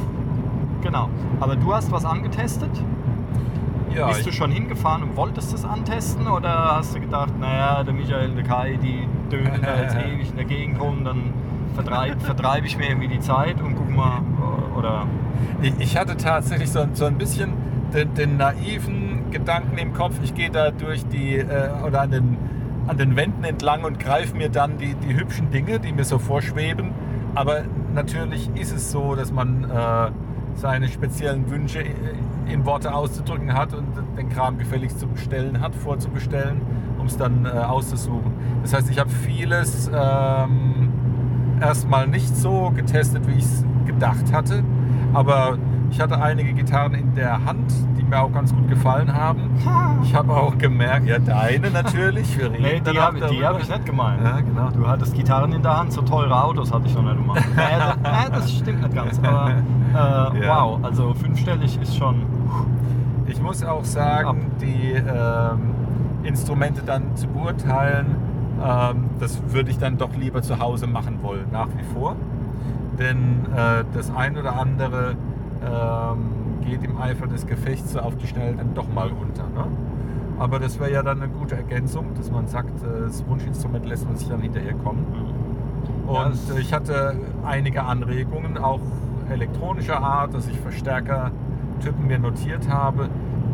genau. 0.82 1.08
Aber 1.40 1.56
du 1.56 1.74
hast 1.74 1.90
was 1.92 2.04
angetestet? 2.04 2.70
Ja, 3.94 4.06
Bist 4.06 4.26
du 4.26 4.32
schon 4.32 4.50
hingefahren 4.50 5.02
und 5.02 5.16
wolltest 5.16 5.52
das 5.52 5.64
antesten? 5.64 6.26
Oder 6.26 6.76
hast 6.76 6.94
du 6.94 7.00
gedacht, 7.00 7.38
naja, 7.38 7.82
der 7.84 7.92
Michael 7.92 8.30
und 8.30 8.36
der 8.36 8.44
Kai, 8.44 8.78
die 8.82 9.06
dönen 9.30 9.60
da 9.62 9.82
jetzt 9.82 9.96
ewig 10.06 10.30
in 10.30 10.36
der 10.36 10.44
Gegend 10.46 10.80
rum, 10.80 11.04
dann 11.04 11.32
vertreibe 11.74 12.20
vertreib 12.20 12.64
ich 12.64 12.76
mir 12.76 12.88
irgendwie 12.88 13.08
die 13.08 13.20
Zeit 13.20 13.60
und 13.60 13.74
guck 13.74 13.94
mal, 13.94 14.20
oder... 14.76 15.06
Ich, 15.60 15.74
ich 15.78 15.96
hatte 15.96 16.16
tatsächlich 16.16 16.70
so, 16.70 16.86
so 16.92 17.04
ein 17.04 17.18
bisschen 17.18 17.52
den, 17.92 18.14
den 18.14 18.36
naiven 18.36 19.30
Gedanken 19.30 19.78
im 19.78 19.92
Kopf, 19.92 20.16
ich 20.22 20.34
gehe 20.34 20.50
da 20.50 20.70
durch 20.70 21.06
die 21.06 21.36
äh, 21.36 21.70
oder 21.86 22.02
an 22.02 22.10
den, 22.10 22.36
an 22.86 22.98
den 22.98 23.16
Wänden 23.16 23.44
entlang 23.44 23.84
und 23.84 23.98
greife 23.98 24.36
mir 24.36 24.48
dann 24.48 24.78
die, 24.78 24.94
die 24.94 25.14
hübschen 25.14 25.50
Dinge, 25.50 25.78
die 25.80 25.92
mir 25.92 26.04
so 26.04 26.18
vorschweben. 26.18 26.90
Aber 27.34 27.62
natürlich 27.94 28.50
ist 28.54 28.72
es 28.74 28.90
so, 28.90 29.14
dass 29.14 29.32
man 29.32 29.64
äh, 29.64 30.10
seine 30.54 30.88
speziellen 30.88 31.50
Wünsche 31.50 31.80
äh, 31.80 31.94
in 32.46 32.66
Worte 32.66 32.92
auszudrücken 32.94 33.54
hat 33.54 33.72
und 33.72 33.86
den 34.18 34.28
Kram 34.28 34.58
gefälligst 34.58 35.00
zu 35.00 35.06
bestellen 35.06 35.60
hat, 35.60 35.74
vorzubestellen, 35.74 36.60
um 36.98 37.06
es 37.06 37.16
dann 37.16 37.46
äh, 37.46 37.48
auszusuchen. 37.48 38.32
Das 38.62 38.74
heißt, 38.74 38.90
ich 38.90 38.98
habe 38.98 39.10
vieles 39.10 39.90
ähm, 39.94 40.92
erstmal 41.60 42.06
nicht 42.08 42.36
so 42.36 42.72
getestet, 42.74 43.26
wie 43.26 43.32
ich 43.32 43.44
es 43.44 43.64
gedacht 43.86 44.32
hatte. 44.32 44.62
Aber 45.14 45.58
ich 45.90 46.00
hatte 46.00 46.20
einige 46.20 46.54
Gitarren 46.54 46.94
in 46.94 47.14
der 47.14 47.44
Hand, 47.44 47.70
die 47.98 48.02
mir 48.02 48.20
auch 48.20 48.32
ganz 48.32 48.54
gut 48.54 48.66
gefallen 48.68 49.12
haben. 49.12 49.50
Ich 50.02 50.14
habe 50.14 50.32
auch 50.32 50.56
gemerkt, 50.56 51.06
ja, 51.06 51.18
deine 51.18 51.70
natürlich. 51.70 52.36
Wir 52.38 52.50
reden 52.50 52.62
Nee, 52.62 52.80
die 52.80 52.98
habe 52.98 53.20
hab 53.20 53.60
ich 53.60 53.68
nicht 53.68 53.86
gemeint. 53.86 54.22
Ja, 54.22 54.40
genau. 54.40 54.70
Du 54.70 54.88
hattest 54.88 55.14
Gitarren 55.14 55.52
in 55.52 55.62
der 55.62 55.78
Hand, 55.78 55.92
so 55.92 56.00
teure 56.02 56.42
Autos 56.42 56.72
hatte 56.72 56.86
ich 56.86 56.94
noch 56.94 57.02
nicht 57.02 57.16
gemacht. 57.18 57.44
das, 57.56 57.96
naja, 58.02 58.28
das 58.30 58.52
stimmt 58.52 58.82
nicht 58.82 58.94
ganz, 58.94 59.18
aber 59.22 59.50
äh, 59.50 59.94
Ja. 59.94 60.32
wow, 60.48 60.78
also 60.82 61.12
fünfstellig 61.14 61.78
ist 61.80 61.96
schon... 61.96 62.22
Ich 63.26 63.40
muss 63.40 63.62
auch 63.62 63.84
sagen, 63.84 64.50
die 64.60 64.92
ähm, 64.94 65.74
Instrumente 66.22 66.82
dann 66.84 67.14
zu 67.16 67.28
beurteilen, 67.28 68.16
ähm, 68.64 69.10
das 69.20 69.40
würde 69.48 69.70
ich 69.70 69.78
dann 69.78 69.96
doch 69.98 70.14
lieber 70.16 70.42
zu 70.42 70.58
Hause 70.58 70.86
machen 70.86 71.18
wollen, 71.22 71.46
nach 71.52 71.68
wie 71.76 71.84
vor. 71.94 72.16
Denn 72.98 73.46
äh, 73.56 73.84
das 73.94 74.14
ein 74.14 74.36
oder 74.36 74.58
andere 74.58 75.16
ähm, 75.64 76.32
geht 76.64 76.82
im 76.84 77.00
Eifer 77.00 77.26
des 77.26 77.46
Gefechts 77.46 77.96
auf 77.96 78.16
die 78.16 78.26
Schnelle 78.26 78.56
dann 78.56 78.74
doch 78.74 78.88
mal 78.92 79.08
unter. 79.10 79.44
Ne? 79.44 79.66
Aber 80.38 80.58
das 80.58 80.78
wäre 80.80 80.92
ja 80.92 81.02
dann 81.02 81.22
eine 81.22 81.30
gute 81.30 81.56
Ergänzung, 81.56 82.14
dass 82.16 82.30
man 82.30 82.46
sagt, 82.46 82.82
äh, 82.82 83.02
das 83.06 83.26
Wunschinstrument 83.26 83.86
lässt 83.86 84.06
man 84.06 84.16
sich 84.16 84.28
dann 84.28 84.40
hinterher 84.40 84.74
kommen. 84.74 85.06
Ja, 86.06 86.24
Und 86.24 86.56
äh, 86.56 86.60
ich 86.60 86.72
hatte 86.72 87.16
einige 87.44 87.84
Anregungen, 87.84 88.58
auch 88.58 88.80
elektronischer 89.30 90.00
Art, 90.00 90.34
dass 90.34 90.48
ich 90.48 90.58
Verstärkertypen 90.58 92.06
mir 92.06 92.18
notiert 92.18 92.68
habe. 92.68 93.08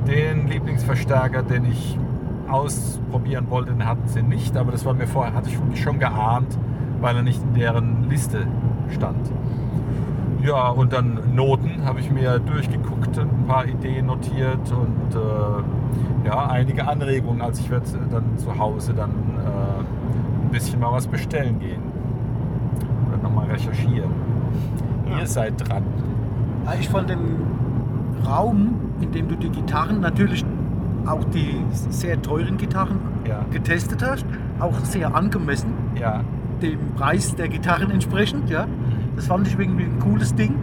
Den 0.06 0.48
Lieblingsverstärker, 0.48 1.42
den 1.42 1.66
ich 1.66 1.98
ausprobieren 2.48 3.50
wollte, 3.50 3.72
den 3.72 3.86
hatten 3.86 4.08
sie 4.08 4.22
nicht, 4.22 4.56
aber 4.56 4.72
das 4.72 4.84
war 4.86 4.94
mir 4.94 5.06
vorher, 5.06 5.34
hatte 5.34 5.50
ich 5.50 5.82
schon 5.82 5.98
geahnt, 5.98 6.56
weil 7.00 7.16
er 7.16 7.22
nicht 7.22 7.42
in 7.42 7.54
deren 7.54 8.08
Liste 8.08 8.46
stand. 8.90 9.30
Ja, 10.42 10.68
und 10.68 10.92
dann 10.92 11.18
Noten 11.34 11.84
habe 11.84 12.00
ich 12.00 12.10
mir 12.10 12.38
durchgeguckt, 12.38 13.18
ein 13.18 13.46
paar 13.46 13.66
Ideen 13.66 14.06
notiert 14.06 14.70
und 14.72 15.14
äh, 15.14 16.26
ja, 16.28 16.46
einige 16.48 16.86
Anregungen. 16.86 17.42
Also 17.42 17.62
ich 17.62 17.70
werde 17.70 17.86
dann 18.10 18.24
zu 18.38 18.56
Hause 18.58 18.94
dann 18.94 19.10
äh, 19.10 20.44
ein 20.46 20.50
bisschen 20.50 20.80
mal 20.80 20.92
was 20.92 21.06
bestellen 21.06 21.58
gehen. 21.58 21.82
Oder 23.08 23.22
nochmal 23.22 23.46
recherchieren. 23.50 24.10
Ja. 25.10 25.18
Ihr 25.20 25.26
seid 25.26 25.68
dran. 25.68 25.82
Ja, 26.66 26.74
Ich 26.78 26.88
fand 26.88 27.10
den 27.10 27.18
Raum, 28.26 28.74
in 29.00 29.10
dem 29.12 29.28
du 29.28 29.34
die 29.36 29.50
Gitarren, 29.50 30.00
natürlich 30.00 30.44
auch 31.06 31.24
die 31.24 31.60
sehr 31.90 32.20
teuren 32.22 32.58
Gitarren 32.58 32.98
Ja. 33.26 33.44
getestet 33.50 34.02
hast, 34.08 34.26
auch 34.60 34.78
sehr 34.84 35.14
angemessen, 35.14 35.72
Ja. 35.98 36.20
Dem 36.62 36.78
Preis 36.96 37.34
der 37.34 37.48
Gitarren 37.48 37.90
entsprechend. 37.90 38.50
Ja. 38.50 38.66
Das 39.16 39.26
fand 39.26 39.46
ich 39.46 39.58
irgendwie 39.58 39.84
ein 39.84 39.98
cooles 40.00 40.34
Ding. 40.34 40.54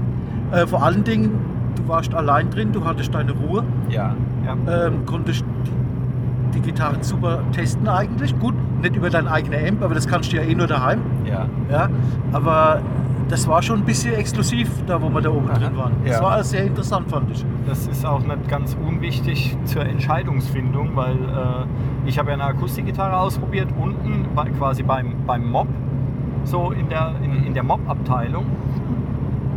Äh, 0.52 0.66
vor 0.68 0.84
allen 0.84 1.04
Dingen, 1.04 1.32
du 1.76 1.88
warst 1.88 2.14
allein 2.14 2.50
drin, 2.50 2.72
du 2.72 2.84
hattest 2.86 3.14
deine 3.14 3.32
Ruhe, 3.34 3.64
Ja. 3.90 4.16
Ja. 4.46 4.88
ähm, 4.88 5.06
konntest 5.06 5.44
die, 5.66 6.60
die 6.60 6.62
Gitarren 6.62 7.02
super 7.04 7.40
testen 7.52 7.88
eigentlich. 7.88 8.38
Gut, 8.40 8.54
nicht 8.82 8.96
über 8.96 9.10
dein 9.10 9.28
eigenes 9.28 9.68
Amp, 9.70 9.84
aber 9.84 9.96
das 9.96 10.08
kannst 10.08 10.32
du 10.32 10.38
ja 10.38 10.44
eh 10.44 10.56
nur 10.56 10.68
daheim. 10.68 11.00
Ja. 11.26 11.48
Ja, 11.70 11.90
aber 12.32 12.82
das 13.28 13.48
war 13.48 13.64
schon 13.64 13.80
ein 13.80 13.86
bisschen 13.86 14.14
exklusiv, 14.14 14.70
da 14.86 15.02
wo 15.02 15.10
wir 15.10 15.20
da 15.20 15.32
oben 15.32 15.50
Aha. 15.50 15.58
drin 15.58 15.76
waren. 15.76 15.94
Das 16.06 16.18
Ja. 16.18 16.24
war 16.24 16.44
sehr 16.44 16.64
interessant, 16.66 17.10
fand 17.10 17.32
ich. 17.32 17.44
Das 17.68 17.88
ist 17.88 18.06
auch 18.06 18.20
nicht 18.20 18.48
ganz 18.48 18.78
unwichtig 18.88 19.58
zur 19.66 19.84
Entscheidungsfindung, 19.84 20.92
weil 20.96 21.16
äh, 21.16 22.08
ich 22.08 22.20
habe 22.20 22.30
ja 22.30 22.36
eine 22.36 22.44
Akustikgitarre 22.46 23.18
ausprobiert, 23.18 23.68
unten 23.82 24.28
bei, 24.36 24.46
quasi 24.52 24.84
beim, 24.84 25.14
beim 25.26 25.50
Mob, 25.50 25.68
so 26.46 26.72
in 26.72 26.90
der, 26.90 27.16
in, 27.24 27.46
in 27.46 27.54
der 27.54 27.64
Mob-Abteilung. 27.64 28.46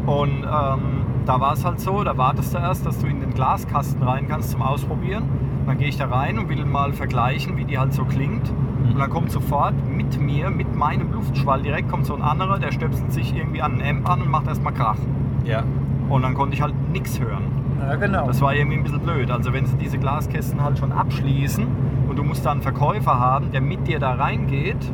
Und 0.07 0.43
ähm, 0.45 1.05
da 1.27 1.41
war 1.41 1.53
es 1.53 1.65
halt 1.65 1.81
so, 1.81 2.03
da 2.03 2.17
wartest 2.17 2.55
du 2.55 2.59
erst, 2.59 2.87
dass 2.87 2.99
du 2.99 3.07
in 3.07 3.21
den 3.21 3.35
Glaskasten 3.35 4.03
rein 4.03 4.27
kannst 4.29 4.51
zum 4.51 4.63
Ausprobieren. 4.63 5.25
Dann 5.67 5.77
gehe 5.77 5.89
ich 5.89 5.99
da 5.99 6.07
rein 6.07 6.39
und 6.39 6.49
will 6.49 6.65
mal 6.65 6.95
vergleichen, 6.95 7.59
wie 7.59 7.65
die 7.65 7.79
halt 7.79 7.93
so 7.93 8.05
klingt. 8.05 8.51
Und 8.85 8.99
dann 8.99 9.11
kommt 9.11 9.31
sofort 9.31 9.75
mit 9.87 10.19
mir, 10.19 10.51
mit 10.51 10.75
meinem 10.75 11.13
Luftschwall 11.13 11.61
direkt, 11.61 11.91
kommt 11.91 12.07
so 12.07 12.15
ein 12.15 12.23
anderer, 12.23 12.59
der 12.59 12.73
stöpselt 12.73 13.13
sich 13.13 13.37
irgendwie 13.37 13.61
an 13.61 13.79
den 13.79 13.87
Amp 13.87 14.09
an 14.09 14.23
und 14.23 14.31
macht 14.31 14.47
erstmal 14.47 14.73
Krach. 14.73 14.97
Ja. 15.45 15.63
Und 16.09 16.23
dann 16.23 16.33
konnte 16.33 16.55
ich 16.55 16.63
halt 16.63 16.75
nichts 16.91 17.21
hören. 17.21 17.45
Ja, 17.81 17.97
genau. 17.97 18.27
Das 18.27 18.41
war 18.41 18.55
irgendwie 18.55 18.79
ein 18.79 18.83
bisschen 18.83 19.01
blöd. 19.01 19.31
Also 19.31 19.53
wenn 19.53 19.67
sie 19.67 19.77
diese 19.77 19.99
Glaskästen 19.99 20.63
halt 20.63 20.79
schon 20.79 20.93
abschließen 20.93 21.67
und 22.09 22.17
du 22.17 22.25
musst 22.25 22.47
da 22.47 22.53
einen 22.53 22.63
Verkäufer 22.63 23.21
haben, 23.21 23.51
der 23.53 23.61
mit 23.61 23.87
dir 23.87 23.99
da 23.99 24.15
reingeht, 24.15 24.91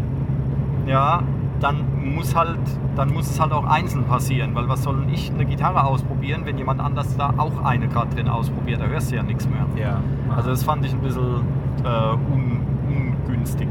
ja, 0.86 1.22
dann 1.64 2.14
muss 2.14 2.37
halt, 2.37 2.59
dann 2.94 3.12
muss 3.12 3.30
es 3.30 3.40
halt 3.40 3.52
auch 3.52 3.64
einzeln 3.64 4.04
passieren. 4.04 4.54
Weil 4.54 4.68
was 4.68 4.83
soll 4.83 5.06
ich 5.11 5.33
eine 5.33 5.47
Gitarre 5.47 5.83
ausprobieren, 5.85 6.42
wenn 6.44 6.59
jemand 6.59 6.80
anders 6.80 7.16
da 7.16 7.33
auch 7.38 7.64
eine 7.64 7.88
gerade 7.88 8.14
drin 8.14 8.28
ausprobiert? 8.28 8.80
Da 8.80 8.87
hörst 8.87 9.11
du 9.11 9.16
ja 9.16 9.23
nichts 9.23 9.49
mehr. 9.49 9.66
Ja. 9.76 10.00
Also 10.37 10.50
das 10.50 10.62
fand 10.62 10.85
ich 10.85 10.92
ein 10.92 11.00
bisschen 11.00 11.40
äh, 11.83 12.33
un, 12.33 12.61
ungünstig. 12.87 13.68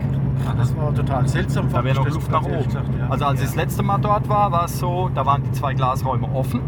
das 0.57 0.75
war 0.75 0.93
total 0.93 1.27
seltsam. 1.27 1.69
Da 1.71 1.83
wäre 1.83 1.95
noch 1.97 2.09
Luft 2.09 2.31
nach 2.31 2.43
oben. 2.43 2.63
gesagt, 2.63 2.89
ja. 2.97 3.07
Also 3.09 3.25
als 3.25 3.39
ich 3.41 3.45
das 3.45 3.55
letzte 3.55 3.83
Mal 3.83 4.00
dort 4.00 4.27
war, 4.27 4.51
war 4.51 4.65
es 4.65 4.79
so, 4.79 5.12
da 5.13 5.25
waren 5.27 5.43
die 5.43 5.51
zwei 5.51 5.75
Glasräume 5.75 6.27
offen. 6.33 6.62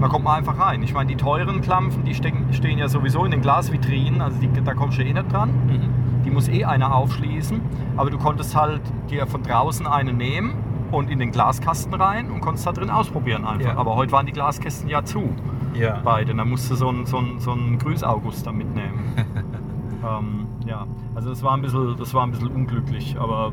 Da 0.00 0.08
kommt 0.08 0.24
man 0.24 0.38
einfach 0.38 0.58
rein. 0.58 0.82
Ich 0.82 0.94
meine, 0.94 1.08
die 1.08 1.16
teuren 1.16 1.60
Klampfen, 1.60 2.04
die 2.04 2.14
stecken, 2.14 2.46
stehen 2.52 2.78
ja 2.78 2.88
sowieso 2.88 3.24
in 3.24 3.32
den 3.32 3.42
Glasvitrinen, 3.42 4.22
also 4.22 4.38
die, 4.40 4.48
da 4.64 4.72
kommst 4.72 4.96
du 4.96 5.02
eh 5.02 5.12
nicht 5.12 5.30
dran. 5.30 5.50
Mhm. 5.66 5.97
Die 6.24 6.30
muss 6.30 6.48
eh 6.48 6.64
einer 6.64 6.94
aufschließen. 6.94 7.60
Aber 7.96 8.10
du 8.10 8.18
konntest 8.18 8.54
halt 8.56 8.80
dir 9.10 9.26
von 9.26 9.42
draußen 9.42 9.86
eine 9.86 10.12
nehmen 10.12 10.54
und 10.90 11.10
in 11.10 11.18
den 11.18 11.30
Glaskasten 11.32 11.94
rein 11.94 12.30
und 12.30 12.40
konntest 12.40 12.66
da 12.66 12.72
drin 12.72 12.90
ausprobieren 12.90 13.44
einfach. 13.44 13.72
Ja. 13.74 13.76
Aber 13.78 13.96
heute 13.96 14.12
waren 14.12 14.26
die 14.26 14.32
Glaskästen 14.32 14.88
ja 14.88 15.04
zu, 15.04 15.28
Ja. 15.74 16.00
beide. 16.04 16.34
Da 16.34 16.44
musst 16.44 16.70
du 16.70 16.74
so 16.76 16.88
einen, 16.88 17.06
so 17.06 17.18
einen, 17.18 17.38
so 17.40 17.52
einen 17.52 17.78
Grüß-August 17.78 18.46
da 18.46 18.52
mitnehmen. 18.52 19.12
ähm, 20.02 20.46
ja, 20.66 20.86
also 21.14 21.30
das 21.30 21.42
war, 21.42 21.54
ein 21.54 21.62
bisschen, 21.62 21.96
das 21.98 22.14
war 22.14 22.22
ein 22.24 22.30
bisschen 22.30 22.48
unglücklich, 22.48 23.16
aber 23.18 23.52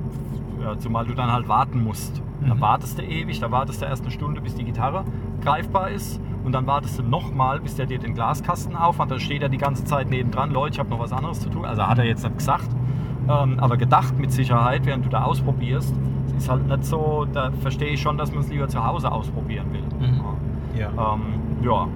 ja, 0.61 0.77
zumal 0.77 1.05
du 1.05 1.13
dann 1.13 1.31
halt 1.31 1.47
warten 1.47 1.83
musst. 1.83 2.21
Dann 2.41 2.57
Mhm. 2.57 2.61
wartest 2.61 2.97
du 2.97 3.03
ewig, 3.03 3.39
da 3.39 3.51
wartest 3.51 3.81
du 3.81 3.85
erst 3.85 4.03
eine 4.03 4.11
Stunde, 4.11 4.41
bis 4.41 4.55
die 4.55 4.63
Gitarre 4.65 5.03
greifbar 5.41 5.89
ist 5.91 6.19
und 6.45 6.51
dann 6.51 6.67
wartest 6.67 6.99
du 6.99 7.03
nochmal, 7.03 7.59
bis 7.59 7.75
der 7.75 7.87
dir 7.87 7.97
den 7.97 8.13
Glaskasten 8.13 8.75
aufmacht. 8.75 9.11
Da 9.11 9.19
steht 9.19 9.41
er 9.41 9.49
die 9.49 9.57
ganze 9.57 9.83
Zeit 9.83 10.09
nebendran, 10.09 10.51
Leute, 10.51 10.75
ich 10.75 10.79
habe 10.79 10.89
noch 10.89 10.99
was 10.99 11.11
anderes 11.11 11.39
zu 11.39 11.49
tun. 11.49 11.65
Also 11.65 11.85
hat 11.85 11.97
er 11.97 12.05
jetzt 12.05 12.23
nicht 12.23 12.37
gesagt, 12.37 12.69
ähm, 13.27 13.59
aber 13.59 13.77
gedacht 13.77 14.17
mit 14.19 14.31
Sicherheit, 14.31 14.85
während 14.85 15.05
du 15.05 15.09
da 15.09 15.23
ausprobierst. 15.23 15.93
Es 16.27 16.43
ist 16.43 16.49
halt 16.49 16.67
nicht 16.67 16.85
so, 16.85 17.25
da 17.33 17.51
verstehe 17.61 17.89
ich 17.89 18.01
schon, 18.01 18.17
dass 18.17 18.31
man 18.31 18.41
es 18.41 18.49
lieber 18.49 18.67
zu 18.67 18.85
Hause 18.85 19.11
ausprobieren 19.11 19.65
will. 19.73 20.07
Mhm. 20.07 20.21
Ja. 20.77 20.89
Ähm, 20.89 21.21
ja, 21.63 21.87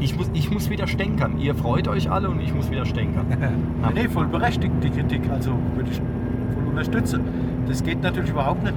ich 0.00 0.16
muss, 0.16 0.30
ich 0.32 0.50
muss 0.50 0.70
wieder 0.70 0.86
stänkern. 0.86 1.38
Ihr 1.38 1.54
freut 1.54 1.86
euch 1.88 2.10
alle 2.10 2.30
und 2.30 2.40
ich 2.40 2.54
muss 2.54 2.70
wieder 2.70 2.86
stänkern. 2.86 3.26
Ja. 3.82 3.90
Nee, 3.94 4.08
voll 4.08 4.26
berechtigt 4.26 4.72
die 4.82 4.90
Kritik, 4.90 5.22
also 5.30 5.52
würde 5.74 5.90
ich 5.90 5.98
voll 5.98 6.68
unterstützen. 6.68 7.22
Das 7.66 7.82
geht 7.82 8.02
natürlich 8.02 8.30
überhaupt 8.30 8.62
nicht. 8.62 8.74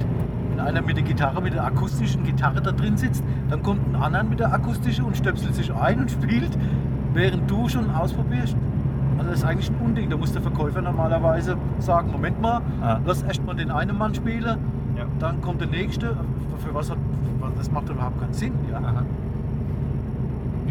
Wenn 0.54 0.60
einer 0.60 0.82
mit 0.82 0.96
der 0.96 1.02
Gitarre, 1.02 1.42
mit 1.42 1.52
der 1.52 1.64
akustischen 1.64 2.22
Gitarre 2.22 2.62
da 2.62 2.70
drin 2.70 2.96
sitzt, 2.96 3.24
dann 3.50 3.60
kommt 3.64 3.80
ein 3.88 3.96
anderer 4.00 4.22
mit 4.22 4.38
der 4.38 4.52
akustischen 4.52 5.04
und 5.04 5.16
stöpselt 5.16 5.52
sich 5.52 5.74
ein 5.74 5.98
und 5.98 6.12
spielt, 6.12 6.56
während 7.12 7.50
du 7.50 7.68
schon 7.68 7.90
ausprobierst. 7.90 8.54
Also 9.18 9.30
das 9.30 9.40
ist 9.40 9.44
eigentlich 9.44 9.70
ein 9.70 9.84
Unding. 9.84 10.10
Da 10.10 10.16
muss 10.16 10.32
der 10.32 10.42
Verkäufer 10.42 10.80
normalerweise 10.80 11.56
sagen, 11.80 12.12
Moment 12.12 12.40
mal, 12.40 12.60
Ja. 12.80 13.00
lass 13.04 13.24
erst 13.24 13.44
mal 13.44 13.54
den 13.56 13.72
einen 13.72 13.98
Mann 13.98 14.14
spielen, 14.14 14.58
Ja. 14.96 15.06
dann 15.18 15.40
kommt 15.40 15.60
der 15.60 15.66
nächste. 15.68 16.16
Für 16.64 16.72
was 16.72 16.88
hat, 16.88 16.98
das 17.58 17.72
macht 17.72 17.88
überhaupt 17.88 18.20
keinen 18.20 18.32
Sinn. 18.32 18.52
Ja? 18.70 18.80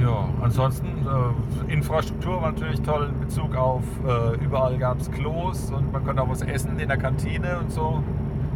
Ja, 0.01 0.29
ansonsten 0.41 0.87
äh, 1.67 1.73
Infrastruktur 1.73 2.41
war 2.41 2.51
natürlich 2.53 2.81
toll 2.81 3.09
in 3.13 3.19
Bezug 3.19 3.55
auf 3.55 3.83
äh, 4.07 4.43
überall 4.43 4.77
gab 4.77 4.99
es 5.01 5.11
Klos 5.11 5.71
und 5.71 5.91
man 5.91 6.03
konnte 6.05 6.21
auch 6.21 6.29
was 6.29 6.41
essen 6.41 6.79
in 6.79 6.87
der 6.87 6.97
Kantine 6.97 7.59
und 7.59 7.69
so. 7.71 8.01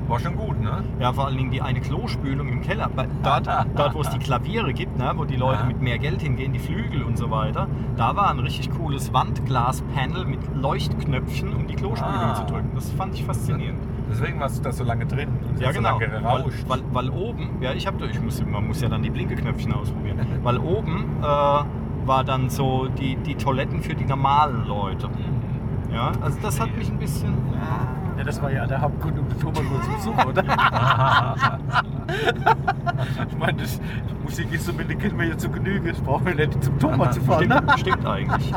War 0.07 0.19
schon 0.19 0.35
gut, 0.37 0.59
ne? 0.61 0.83
Ja, 0.99 1.11
vor 1.11 1.25
allen 1.27 1.37
Dingen 1.37 1.51
die 1.51 1.61
eine 1.61 1.81
Klospülung 1.81 2.47
im 2.47 2.61
Keller. 2.61 2.89
Dort, 3.23 3.47
dort 3.75 3.93
wo 3.93 4.01
es 4.01 4.09
die 4.09 4.19
Klaviere 4.19 4.73
gibt, 4.73 4.97
ne, 4.97 5.11
wo 5.15 5.25
die 5.25 5.35
Leute 5.35 5.59
Ja. 5.61 5.65
mit 5.65 5.81
mehr 5.81 5.97
Geld 5.97 6.21
hingehen, 6.21 6.53
die 6.53 6.59
Flügel 6.59 7.03
und 7.03 7.17
so 7.17 7.29
weiter, 7.29 7.67
da 7.97 8.15
war 8.15 8.29
ein 8.29 8.39
richtig 8.39 8.69
cooles 8.71 9.11
Wandglaspanel 9.13 10.25
mit 10.25 10.39
Leuchtknöpfchen, 10.55 11.53
um 11.53 11.67
die 11.67 11.75
Klospülung 11.75 12.13
Ah. 12.15 12.35
zu 12.35 12.45
drücken. 12.45 12.69
Das 12.75 12.89
fand 12.91 13.13
ich 13.15 13.25
faszinierend. 13.25 13.79
Deswegen 14.09 14.39
warst 14.39 14.59
du 14.59 14.63
da 14.63 14.71
so 14.71 14.83
lange 14.85 15.05
drin 15.05 15.29
und 15.49 15.59
Ja, 15.59 15.73
so 15.73 15.79
genau. 15.79 15.99
lange 15.99 16.11
Weil, 16.13 16.21
gerauscht. 16.43 16.65
weil, 16.67 16.79
weil 16.93 17.09
oben, 17.09 17.49
ja, 17.61 17.73
ich 17.73 17.85
habe, 17.87 18.05
ich 18.05 18.21
muss, 18.21 18.41
man 18.45 18.65
muss 18.67 18.79
ja 18.81 18.87
dann 18.89 19.03
die 19.03 19.09
Blinkeknöpfchen 19.09 19.73
ausprobieren. 19.73 20.19
Weil 20.43 20.57
oben 20.59 21.05
äh, 21.21 21.25
war 21.25 22.23
dann 22.23 22.49
so 22.49 22.87
die, 22.87 23.17
die 23.17 23.35
Toiletten 23.35 23.81
für 23.81 23.93
die 23.95 24.05
normalen 24.05 24.65
Leute. 24.65 25.09
Ja, 25.97 26.11
also 26.21 26.37
das 26.43 26.59
hat 26.59 26.77
mich 26.77 26.91
ein 26.91 26.99
bisschen. 26.99 27.33
Ja, 28.17 28.23
das 28.23 28.39
war 28.39 28.51
ja 28.51 28.67
der 28.67 28.79
Hauptgrund, 28.79 29.17
um 29.17 29.27
den 29.27 29.39
Thomas 29.39 29.57
zu 29.57 29.63
besuchen, 29.95 30.29
oder? 30.29 30.43
ich 33.27 33.37
meine, 33.39 33.57
das 33.57 33.81
Musikinstrumente 34.23 34.95
kennen 34.95 35.17
wir 35.17 35.29
ja 35.29 35.37
zu 35.37 35.49
Genüge. 35.49 35.89
Das 35.89 35.99
brauchen 36.01 36.27
wir 36.27 36.35
nicht 36.35 36.63
zum 36.63 36.77
Thomas 36.77 37.15
zu 37.15 37.21
fahren. 37.21 37.47
Ne? 37.47 37.55
Stimmt, 37.55 37.79
stimmt 37.79 38.05
eigentlich. 38.05 38.53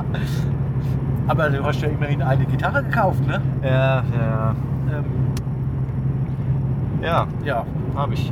Aber 1.29 1.49
du 1.49 1.65
hast 1.65 1.81
ja 1.81 1.89
immerhin 1.89 2.21
eine 2.21 2.45
Gitarre 2.45 2.85
gekauft, 2.85 3.27
ne? 3.27 3.41
Ja, 3.63 4.03
ja. 4.03 4.55
Ähm, 4.93 5.05
Ja, 7.03 7.27
ja, 7.43 7.65
habe 7.95 8.13
ich. 8.13 8.31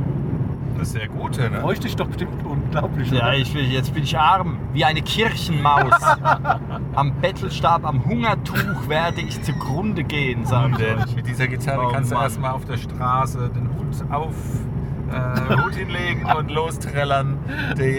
Das 0.79 0.87
ist 0.87 0.93
sehr 0.93 1.09
gut, 1.09 1.37
ne? 1.37 1.49
bräuchte 1.61 1.87
ich 1.87 1.95
doch 1.97 2.07
bestimmt 2.07 2.45
unglaublich. 2.45 3.11
Ja, 3.11 3.27
oder? 3.27 3.37
ich 3.37 3.53
will, 3.53 3.65
jetzt 3.65 3.93
bin 3.93 4.03
ich 4.03 4.17
arm, 4.17 4.57
wie 4.71 4.85
eine 4.85 5.01
Kirchenmaus. 5.01 5.91
am 6.95 7.13
Bettelstab, 7.19 7.85
am 7.85 8.05
Hungertuch 8.05 8.87
werde 8.87 9.19
ich 9.19 9.41
zugrunde 9.41 10.05
gehen, 10.05 10.45
äh, 10.49 11.03
euch. 11.03 11.15
mit 11.15 11.27
dieser 11.27 11.47
Gitarre 11.47 11.87
Oh, 11.87 11.91
kannst 11.91 12.11
du 12.11 12.15
Mann. 12.15 12.23
erstmal 12.23 12.51
auf 12.51 12.63
der 12.63 12.77
Straße 12.77 13.49
den 13.53 13.69
Hut 13.69 14.09
auf 14.09 14.35
äh, 15.11 15.57
Hut 15.57 15.75
hinlegen 15.75 16.25
und 16.25 16.49
lostrellern. 16.49 17.37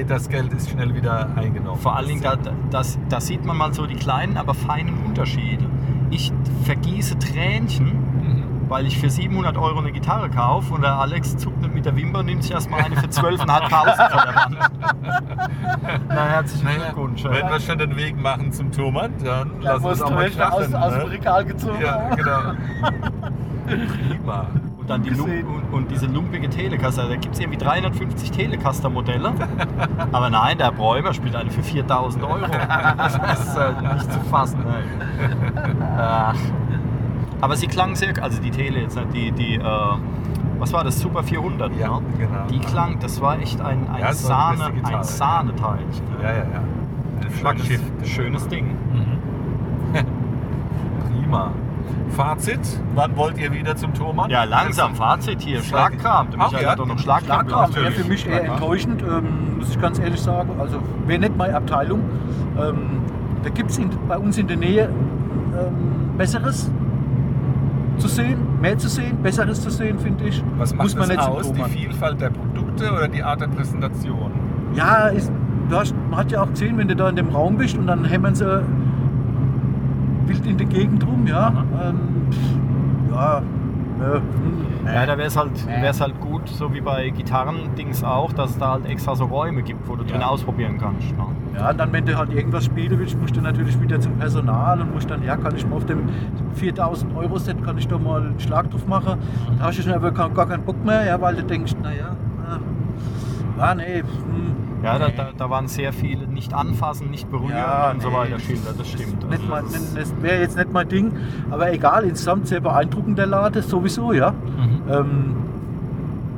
Das 0.09 0.29
Geld 0.29 0.53
ist 0.55 0.71
schnell 0.71 0.95
wieder 0.95 1.29
eingenommen. 1.37 1.81
Vor 1.81 1.97
allen 1.97 2.09
Dingen, 2.09 2.23
da, 2.23 2.37
da, 2.37 2.53
das, 2.71 2.99
da 3.11 3.21
sieht 3.21 3.45
man 3.45 3.59
mal 3.59 3.75
so 3.75 3.87
die 3.87 3.97
kleinen, 3.97 4.39
aber 4.39 4.55
feinen 4.55 4.97
Unterschiede. 5.05 5.67
Ich 6.11 6.33
vergieße 6.65 7.19
Tränchen. 7.19 8.10
Weil 8.71 8.87
ich 8.87 8.99
für 8.99 9.11
700 9.11 9.59
Euro 9.59 9.81
eine 9.81 9.91
Gitarre 9.93 10.31
kaufe 10.31 10.73
und 10.73 10.83
der 10.83 10.95
Alex 10.95 11.37
zuckt 11.37 11.61
mit 11.75 11.85
der 11.85 11.95
Wimper 11.97 12.23
nimmt 12.23 12.43
sich 12.45 12.53
erstmal 12.53 12.81
eine 12.83 12.97
für 12.97 13.07
12.500 13.09 13.41
von 13.41 14.21
der 14.25 14.35
Wand. 14.37 14.57
Na, 16.09 16.25
herzlichen 16.25 16.65
Naja, 16.65 16.79
Glückwunsch. 16.93 17.25
wenn 17.25 17.49
wir 17.49 17.61
schon 17.61 17.79
den 17.79 17.97
Weg 17.97 18.17
machen 18.21 18.53
zum 18.53 18.71
Thomann, 18.73 19.13
dann 19.23 19.51
Da 19.61 19.75
lass 19.75 19.85
uns 19.85 20.03
auch 20.03 20.09
du 20.09 20.15
mal 20.15 20.21
welche 20.23 20.53
aus, 20.53 20.59
krachen. 20.71 20.75
aus 20.77 20.93
dem 20.95 21.03
ne? 21.03 21.11
Regal 21.11 21.45
gezogen. 21.45 21.81
Ja, 21.83 22.15
genau. 22.15 22.41
Prima. 23.67 24.47
Und 24.79 24.89
dann 24.89 25.03
die 25.03 25.11
Lump 25.11 25.31
und, 25.31 25.73
und 25.75 25.91
diese 25.91 26.07
lumpige 26.07 26.49
Telecaster. 26.49 27.09
Da 27.09 27.17
gibt 27.17 27.35
es 27.35 27.41
irgendwie 27.41 27.59
350 27.59 28.31
Telecaster-Modelle. 28.31 29.33
Aber 30.13 30.31
nein, 30.31 30.59
der 30.59 30.73
Bräumer 30.73 31.13
spielt 31.13 31.37
eine 31.37 31.51
für 31.51 31.63
4000 31.63 32.25
Euro. 32.25 32.39
Das 32.97 33.15
ist 33.15 33.57
äh, 33.57 33.95
nicht 33.95 34.13
zu 34.13 34.21
fassen. 34.31 34.65
Ach. 35.99 36.35
Aber 37.41 37.57
sie 37.57 37.67
klang 37.67 37.97
sehr, 37.97 38.23
also 38.23 38.41
die 38.41 38.51
Tele 38.51 38.81
jetzt, 38.81 38.97
nicht, 38.97 39.13
die, 39.15 39.33
die 39.33 39.55
äh, 39.57 39.63
was 40.59 40.73
war 40.75 40.85
das, 40.85 41.01
Super 41.01 41.23
400, 41.23 41.73
Ja, 41.79 41.89
ne? 41.89 42.03
genau. 42.19 42.47
Die 42.51 42.59
klang, 42.59 42.99
das 43.01 43.21
war 43.21 43.39
echt 43.39 43.61
ein, 43.61 43.89
ein, 43.89 44.01
Ja, 44.01 44.13
Sahne, 44.13 44.73
Gitarre, 44.73 44.99
ein 44.99 45.05
Sahneteil. 45.05 45.79
Ja, 46.23 46.29
ja, 46.29 46.37
ja. 46.37 46.63
Ein 47.23 47.31
Flaggschiff. 47.31 47.81
Schönes 48.05 48.47
Ding. 48.49 48.77
Prima. 51.09 51.53
Fazit, 52.11 52.61
wann 52.95 53.17
wollt 53.17 53.39
ihr 53.39 53.53
wieder 53.53 53.75
zum 53.77 53.95
Thomann? 53.95 54.29
Ja, 54.31 54.45
langsam, 54.45 54.95
Fazit 54.95 55.41
hier, 55.41 55.63
Schlagkram. 55.63 56.29
Ach, 56.33 56.51
Michael 56.51 56.65
ja. 56.65 56.71
hat 56.73 56.79
doch 56.79 56.87
noch 56.87 56.99
Schlagkram. 56.99 57.49
Schlagkram, 57.49 57.85
ja, 57.85 57.91
für 57.91 58.05
mich 58.05 58.27
eher 58.27 58.45
enttäuschend, 58.45 59.03
ähm, 59.03 59.59
muss 59.59 59.71
ich 59.71 59.81
ganz 59.81 59.99
ehrlich 59.99 60.21
sagen. 60.21 60.51
Also 60.59 60.79
wäre 61.07 61.21
nicht 61.21 61.37
meine 61.37 61.57
Abteilung. 61.57 62.01
Ähm, 62.61 63.01
da 63.43 63.49
gibt 63.49 63.71
es 63.71 63.81
bei 64.09 64.19
uns 64.19 64.37
in 64.37 64.47
der 64.49 64.59
Nähe 64.59 64.91
ähm, 64.91 66.19
Besseres 66.19 66.71
zu 68.01 68.09
sehen, 68.09 68.39
mehr 68.61 68.77
zu 68.79 68.89
sehen, 68.89 69.23
Besseres 69.23 69.61
zu 69.61 69.71
sehen, 69.71 69.99
finde 69.99 70.25
ich. 70.25 70.43
Was 70.57 70.75
macht 70.75 70.85
muss 70.85 70.97
man 70.97 71.09
das 71.09 71.19
nicht 71.19 71.29
aus? 71.29 71.53
Die. 71.53 71.63
Vielfalt 71.65 72.21
der 72.21 72.31
Produkte 72.31 72.91
oder 72.93 73.09
die 73.09 73.23
Art 73.23 73.41
der 73.41 73.49
Präsentation? 73.49 74.33
Ja, 74.75 75.09
ist, 75.09 75.31
du 75.69 75.77
hast, 75.77 75.95
man 76.11 76.19
hat 76.19 76.33
ja 76.33 76.43
auch 76.43 76.51
gesehen, 76.51 76.79
wenn 76.79 76.89
du 76.89 76.97
da 76.97 77.09
in 77.09 77.17
dem 77.17 77.29
Raum 77.29 77.57
bist 77.57 77.77
und 77.77 77.87
dann 77.87 78.05
hämmern 78.05 78.35
sie 78.35 78.63
wild 80.27 80.47
in 80.47 80.57
der 80.57 80.67
Gegend 80.67 81.07
rum, 81.07 81.27
ja. 81.27 81.65
Ähm, 81.83 81.99
ja, 83.13 83.43
hm, 84.07 84.87
Ja, 84.87 85.07
da 85.07 85.17
wäre 85.19 85.29
es 85.29 85.37
halt, 85.37 85.67
wär's 85.67 86.01
halt 86.01 86.19
gut, 86.21 86.49
so 86.49 86.73
wie 86.73 86.81
bei 86.81 87.11
Gitarren-Dings 87.11 88.03
auch, 88.03 88.33
dass 88.33 88.51
es 88.51 88.59
da 88.59 88.73
halt 88.73 88.87
extra 88.87 89.15
so 89.15 89.27
Räume 89.27 89.63
gibt, 89.63 89.87
wo 89.89 89.95
du 89.97 90.05
drin 90.05 90.21
Ja. 90.21 90.29
ausprobieren 90.29 90.79
kannst. 90.79 91.11
Ne? 91.17 91.25
Ja, 91.59 91.71
und 91.71 91.79
dann, 91.79 91.93
wenn 91.93 92.07
du 92.07 92.17
halt 92.17 92.33
irgendwas 92.33 92.65
spielen 92.65 92.99
willst, 92.99 93.21
musst 93.21 93.37
du 93.37 93.41
natürlich 93.41 93.81
wieder 93.81 94.01
zum 94.01 94.13
Personal 94.19 94.81
und 94.81 94.95
musst 94.95 95.11
dann, 95.11 95.23
ja, 95.23 95.37
kann 95.37 95.55
ich 95.55 95.67
mal 95.67 95.77
auf 95.77 95.85
dem 95.87 96.09
4000 96.55 97.15
Euro 97.17 97.39
Set, 97.39 97.63
kann 97.65 97.77
ich 97.79 97.87
da 97.89 97.99
mal 97.99 98.23
einen 98.23 98.41
Schlag 98.41 98.71
drauf 98.71 98.87
machen. 98.87 99.19
Da 99.59 99.67
hast 99.67 99.79
du 99.79 99.83
schon 99.83 99.93
aber 99.93 100.11
gar 100.13 100.31
keinen 100.47 100.63
Bock 100.65 100.83
mehr, 100.85 101.05
ja, 101.05 101.21
weil 101.21 101.37
du 101.37 101.43
denkst, 101.45 101.75
naja, 101.83 102.17
ja, 103.59 103.75
nee, 103.75 103.99
hm, 104.01 104.55
Ja, 104.83 104.99
da, 104.99 105.09
da, 105.09 105.29
da 105.37 105.51
waren 105.51 105.69
sehr 105.69 105.93
viele 105.93 106.27
nicht 106.27 106.55
anfassen, 106.55 107.11
nicht 107.11 107.31
berühren 107.31 107.51
Ja, 107.51 107.91
und 107.91 108.01
so 108.01 108.13
weiter 108.13 108.33
das 108.35 108.43
Schilder, 108.43 108.71
das 108.77 108.89
stimmt. 108.89 109.29
Nicht 109.31 109.43
Also 109.53 109.67
das 109.67 109.77
ist- 109.83 109.97
das 109.97 110.15
wäre 110.23 110.41
jetzt 110.41 110.57
nicht 110.57 110.73
mein 110.73 110.89
Ding, 110.89 111.13
aber 111.51 111.73
egal, 111.73 112.05
insgesamt 112.05 112.49
sehr 112.49 112.61
beeindruckend 112.61 113.19
der 113.19 113.27
Laden, 113.27 113.63
sowieso, 113.63 114.13
ja. 114.13 114.31
Mhm. 114.31 114.93
Ähm, 114.93 115.37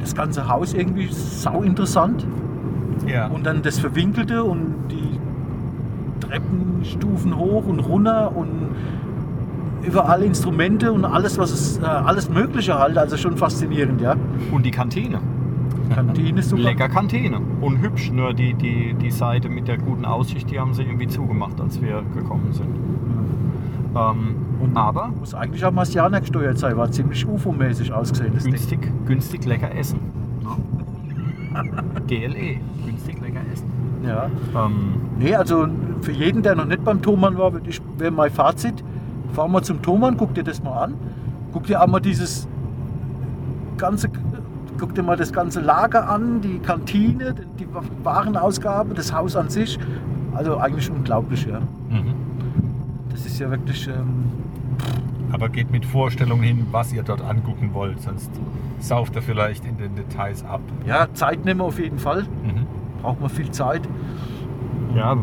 das 0.01 0.15
ganze 0.17 0.49
Haus 0.49 0.75
irgendwie 0.75 1.07
sau 1.13 1.63
interessant 1.63 2.27
Ja. 3.07 3.29
und 3.29 3.47
dann 3.47 3.63
das 3.63 3.79
Verwinkelte 3.79 4.43
und 4.43 4.75
die 4.91 5.19
Treppenstufen 6.27 7.37
hoch 7.37 7.67
und 7.67 7.79
runter 7.81 8.35
und 8.37 8.49
überall 9.83 10.23
Instrumente 10.23 10.93
und 10.93 11.05
alles, 11.05 11.39
was 11.39 11.51
es, 11.53 11.79
äh, 11.79 11.85
alles 11.85 12.29
Mögliche 12.31 12.79
halt, 12.79 12.97
also 12.99 13.17
schon 13.17 13.37
faszinierend, 13.37 14.01
ja. 14.01 14.15
Und 14.51 14.65
die 14.65 14.71
Kantine. 14.71 15.19
Kantine 15.95 16.41
ist 16.41 16.51
super. 16.51 16.63
Lecker 16.63 16.89
Kantine. 16.89 17.41
Und 17.61 17.81
hübsch, 17.81 18.11
nur 18.13 18.35
die, 18.35 18.55
die, 18.55 18.95
die 18.95 19.11
Seite 19.11 19.49
mit 19.49 19.69
der 19.69 19.79
guten 19.79 20.05
Aussicht, 20.05 20.51
die 20.51 20.59
haben 20.59 20.75
sie 20.75 20.83
irgendwie 20.83 21.07
zugemacht, 21.09 21.61
als 21.61 21.81
wir 21.81 22.03
gekommen 22.15 22.53
sind. 22.53 22.69
Ähm, 23.95 24.37
Und- 24.61 24.77
aber 24.77 25.09
Muss 25.19 25.35
eigentlich 25.35 25.65
auch 25.65 25.73
Marcianer 25.73 26.21
gesteuert 26.21 26.59
sein, 26.59 26.77
war 26.77 26.91
ziemlich 26.91 27.27
UFO-mäßig 27.27 27.93
ausgesehen, 27.93 28.33
das 28.35 28.45
Ding. 28.45 28.53
günstig, 28.53 28.79
günstig 29.07 29.45
lecker 29.45 29.75
essen. 29.75 29.99
GLE, 32.07 32.57
günstig 32.87 33.21
lecker 33.21 33.41
essen. 33.53 33.67
Ja. 34.07 34.27
Ähm, 34.55 34.95
Nee, 35.19 35.35
also 35.35 35.67
für 36.01 36.13
jeden, 36.13 36.43
der 36.43 36.55
noch 36.57 36.65
nicht 36.65 36.83
beim 36.85 37.01
Thomann 37.03 37.37
war, 37.39 37.53
wäre 37.99 38.11
mein 38.11 38.31
Fazit, 38.31 38.83
fahr 39.35 39.47
mal 39.47 39.63
zum 39.63 39.81
Thomann, 39.83 40.17
guck 40.17 40.35
dir 40.35 40.43
das 40.43 40.63
mal 40.63 40.85
an. 40.85 40.95
Guck 41.53 41.65
dir 41.67 41.81
auch 41.83 41.87
mal 41.87 42.01
dieses 42.01 42.49
ganze, 43.77 44.09
guck 44.83 44.97
dir 44.97 45.05
mal 45.05 45.17
das 45.17 45.33
ganze 45.33 45.61
Lager 45.61 46.09
an, 46.09 46.41
die 46.41 46.59
Kantine, 46.59 47.37
die 47.57 47.69
Warenausgabe, 48.03 48.95
das 48.95 49.13
Haus 49.13 49.37
an 49.37 49.49
sich. 49.49 49.79
Also 50.35 50.57
eigentlich 50.59 50.91
unglaublich, 50.91 51.47
ja. 51.47 51.61
Mhm. 51.89 52.15
Das 53.11 53.25
ist 53.25 53.39
ja 53.39 53.49
wirklich, 53.49 53.87
ähm, 53.87 54.25
Aber 55.31 55.49
geht 55.51 55.71
mit 55.71 55.87
Vorstellungen 55.87 56.43
hin, 56.43 56.67
was 56.73 56.93
ihr 56.93 57.05
dort 57.05 57.23
angucken 57.23 57.71
wollt, 57.75 58.03
sonst 58.03 58.29
sauft 58.81 59.15
er 59.15 59.23
vielleicht 59.23 59.65
in 59.65 59.77
den 59.77 59.95
Details 59.95 60.45
ab. 60.45 60.61
ja, 60.85 61.07
Zeit 61.15 61.45
nehmen 61.45 61.61
wir 61.61 61.67
auf 61.67 61.79
jeden 61.79 62.01
Fall. 62.01 62.23
Mhm. 62.23 62.67
Braucht 63.03 63.21
man 63.21 63.31
viel 63.31 63.53
Zeit. 63.53 63.83
Ja, 64.97 65.17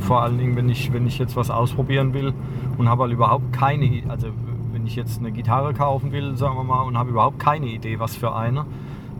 vor 0.00 0.22
allen 0.22 0.38
Dingen, 0.38 0.56
wenn 0.56 0.68
ich, 0.68 0.92
wenn 0.92 1.06
ich 1.06 1.20
jetzt 1.20 1.36
was 1.36 1.50
ausprobieren 1.50 2.14
will 2.14 2.32
und 2.78 2.88
habe 2.88 3.04
halt 3.04 3.12
überhaupt 3.12 3.52
keine, 3.52 4.02
also 4.08 4.26
wenn 4.72 4.88
ich 4.88 4.96
jetzt 4.96 5.20
eine 5.20 5.30
Gitarre 5.30 5.72
kaufen 5.72 6.10
will, 6.10 6.36
sagen 6.36 6.56
wir 6.56 6.64
mal, 6.64 6.82
und 6.82 6.98
habe 6.98 7.10
überhaupt 7.10 7.38
keine 7.38 7.66
Idee, 7.66 8.00
was 8.00 8.16
für 8.16 8.34
eine, 8.34 8.66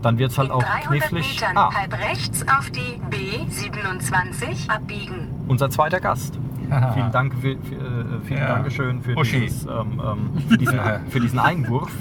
dann 0.04 0.18
wird 0.18 0.30
es 0.32 0.38
halt 0.38 0.48
In 0.48 0.54
auch 0.54 0.62
300 0.62 0.86
knifflig. 0.88 1.40
Metern 1.40 1.56
Ah, 1.56 1.70
halb 1.74 1.92
rechts 1.98 2.44
auf 2.48 2.70
die 2.70 3.00
B27 3.10 4.68
abbiegen. 4.68 5.28
unser 5.48 5.70
zweiter 5.70 6.00
Gast. 6.00 6.38
Vielen 6.94 7.12
Dank, 7.12 7.34
für, 7.34 7.56
für, 7.58 7.74
äh, 7.74 8.20
vielen 8.24 8.40
Ja. 8.40 8.48
Dankeschön 8.48 9.02
für, 9.02 9.14
dieses, 9.14 9.64
ähm, 9.66 9.70
ähm, 10.02 10.38
für, 10.48 10.56
diesen, 10.58 10.80
für 11.08 11.20
diesen 11.20 11.38
Einwurf. 11.38 11.92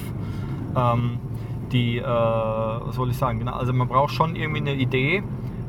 Ähm, 0.76 1.20
die, 1.72 1.98
äh, 1.98 2.04
was 2.06 2.96
soll 2.96 3.10
ich 3.10 3.18
sagen, 3.18 3.40
genau, 3.40 3.54
also 3.54 3.74
man 3.74 3.88
braucht 3.88 4.14
schon 4.14 4.36
irgendwie 4.36 4.62
eine 4.62 4.74
Idee, 4.76 5.24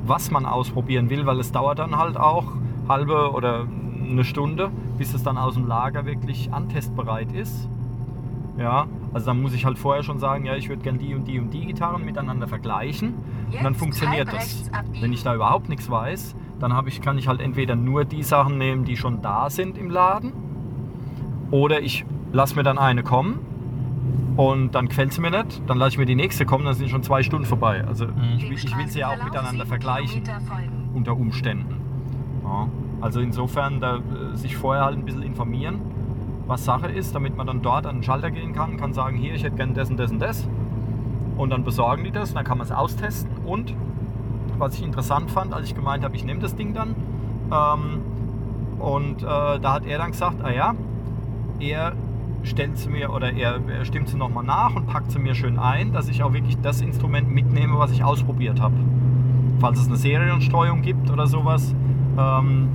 was 0.07 0.31
man 0.31 0.47
ausprobieren 0.47 1.11
will, 1.11 1.27
weil 1.27 1.41
es 1.41 1.51
dauert 1.51 1.79
dann 1.79 1.97
halt 1.97 2.17
auch 2.17 2.45
halbe 2.89 3.33
oder 3.33 3.67
eine 4.09 4.25
Stunde, 4.25 4.71
bis 4.99 5.13
es 5.15 5.23
dann 5.23 5.39
aus 5.39 5.55
dem 5.55 5.67
Lager 5.67 6.05
wirklich 6.07 6.53
antestbereit 6.53 7.33
ist. 7.33 7.69
Ja, 8.59 8.87
also 9.15 9.27
dann 9.27 9.41
muss 9.41 9.55
ich 9.55 9.65
halt 9.65 9.79
vorher 9.79 10.03
schon 10.03 10.19
sagen, 10.19 10.45
ja, 10.45 10.55
ich 10.57 10.69
würde 10.69 10.83
gerne 10.83 10.99
die 10.99 11.15
und 11.15 11.27
die 11.27 11.39
und 11.41 11.51
die 11.55 11.65
Gitarren 11.67 12.05
miteinander 12.05 12.47
vergleichen. 12.49 13.15
Und 13.15 13.55
dann 13.63 13.73
Jetzt 13.73 13.79
funktioniert 13.79 14.31
das. 14.33 14.71
Wenn 15.01 15.13
ich 15.13 15.23
da 15.23 15.35
überhaupt 15.35 15.69
nichts 15.71 15.89
weiß, 15.89 16.35
dann 16.61 16.75
habe 16.75 16.89
ich, 16.91 17.01
kann 17.01 17.17
ich 17.17 17.29
halt 17.29 17.41
entweder 17.41 17.77
nur 17.77 18.05
die 18.05 18.23
Sachen 18.23 18.59
nehmen, 18.59 18.85
die 18.85 18.97
schon 18.97 19.23
da 19.23 19.49
sind 19.51 19.79
im 19.79 19.89
Laden, 19.91 20.33
oder 21.51 21.81
ich 21.81 22.05
lasse 22.33 22.57
mir 22.57 22.63
dann 22.63 22.79
eine 22.79 23.03
kommen 23.03 23.39
und 24.37 24.75
dann 24.75 24.89
gefällt 24.89 25.13
sie 25.13 25.21
mir 25.21 25.31
nicht, 25.31 25.63
dann 25.69 25.79
lasse 25.79 25.91
ich 25.93 25.99
mir 25.99 26.07
die 26.07 26.17
nächste 26.17 26.45
kommen, 26.45 26.65
dann 26.65 26.75
sind 26.75 26.91
schon 26.91 27.03
zwei 27.03 27.23
Stunden 27.23 27.47
vorbei. 27.47 27.85
Also 27.87 28.07
ich, 28.37 28.49
will- 28.51 28.57
ich 28.57 28.77
will 28.77 28.89
sie 28.89 29.01
ja 29.01 29.09
auch 29.11 29.25
miteinander 29.25 29.67
vergleichen 29.67 30.23
unter 30.95 31.17
Umständen. 31.17 31.77
Ja. 32.43 32.69
Also 33.01 33.21
insofern 33.21 33.81
da, 33.81 33.97
äh, 33.99 34.37
sich 34.37 34.57
vorher 34.57 34.85
halt 34.85 34.97
ein 34.99 35.05
bisschen 35.05 35.23
informieren, 35.23 35.81
was 36.47 36.65
Sache 36.65 36.89
ist, 36.89 37.15
damit 37.15 37.37
man 37.37 37.47
dann 37.47 37.63
dort 37.63 37.87
an 37.87 37.97
den 37.97 38.03
Schalter 38.03 38.31
gehen 38.31 38.53
kann, 38.53 38.77
kann 38.77 38.93
sagen, 38.93 39.17
hier, 39.17 39.35
ich 39.35 39.45
hätte 39.45 39.63
und 39.63 39.77
das 39.77 39.91
und 39.91 40.21
das. 40.21 40.49
Und 41.37 41.51
dann 41.51 41.65
besorgen 41.65 42.05
die 42.05 42.11
das 42.11 42.31
und 42.31 42.37
dann 42.37 42.45
kann 42.45 42.59
man 42.59 42.67
es 42.67 42.73
austesten. 42.73 43.31
Und 43.45 43.75
was 44.59 44.75
ich 44.75 44.83
interessant 44.83 45.31
fand, 45.31 45.53
als 45.53 45.67
ich 45.67 45.75
gemeint 45.75 46.05
habe, 46.05 46.15
ich 46.15 46.25
nehme 46.25 46.41
das 46.41 46.55
Ding 46.55 46.75
dann, 46.75 46.95
ähm, 47.51 48.01
und 48.79 49.23
äh, 49.23 49.27
da 49.27 49.73
hat 49.73 49.87
er 49.87 49.99
dann 49.99 50.11
gesagt, 50.11 50.43
ah 50.43 50.51
ja, 50.51 50.75
er 51.61 51.93
stellt 52.43 52.77
sie 52.77 52.91
mir 52.91 53.11
oder 53.11 53.33
er, 53.33 53.61
er 53.67 53.85
stimmt 53.85 54.09
sie 54.09 54.17
nochmal 54.17 54.45
nach 54.45 54.75
und 54.75 54.87
packt 54.87 55.11
sie 55.11 55.19
mir 55.19 55.35
schön 55.35 55.59
ein, 55.59 55.93
dass 55.93 56.09
ich 56.09 56.23
auch 56.23 56.33
wirklich 56.33 56.59
das 56.61 56.83
Instrument 56.83 57.31
mitnehme, 57.31 57.79
was 57.79 57.91
ich 57.93 58.05
ausprobiert 58.05 58.61
habe. 58.61 58.75
Falls 59.61 59.81
es 59.81 59.87
eine 59.87 59.97
Serienstreuung 59.97 60.83
gibt 60.83 61.11
oder 61.11 61.27
sowas, 61.27 61.75
ähm, 62.19 62.69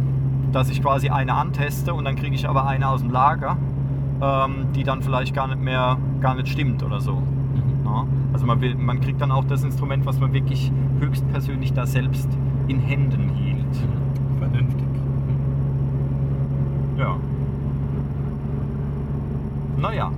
dass 0.52 0.70
ich 0.70 0.82
quasi 0.82 1.10
eine 1.10 1.34
anteste 1.34 1.94
und 1.94 2.06
dann 2.06 2.16
kriege 2.16 2.36
ich 2.36 2.48
aber 2.48 2.68
eine 2.68 2.88
aus 2.90 3.02
dem 3.02 3.12
Lager, 3.12 3.58
ähm, 4.22 4.68
die 4.76 4.84
dann 4.84 5.02
vielleicht 5.02 5.34
gar 5.34 5.48
nicht 5.48 5.62
mehr, 5.62 5.98
gar 6.22 6.36
nicht 6.36 6.48
stimmt 6.48 6.84
oder 6.84 7.00
so. 7.00 7.22
Ja? 7.86 8.06
Also 8.34 8.46
man, 8.46 8.62
will, 8.62 8.76
man 8.76 9.00
kriegt 9.02 9.22
dann 9.22 9.32
auch 9.32 9.46
das 9.46 9.64
Instrument, 9.64 10.06
was 10.06 10.20
man 10.20 10.34
wirklich 10.34 10.72
höchstpersönlich 11.00 11.74
da 11.74 11.86
selbst 11.86 12.30
in 12.68 12.80
Händen 12.80 13.30
hielt. 13.30 13.88
Vernünftig. 14.40 14.88
Ja. 16.98 17.16
Naja. 19.78 20.12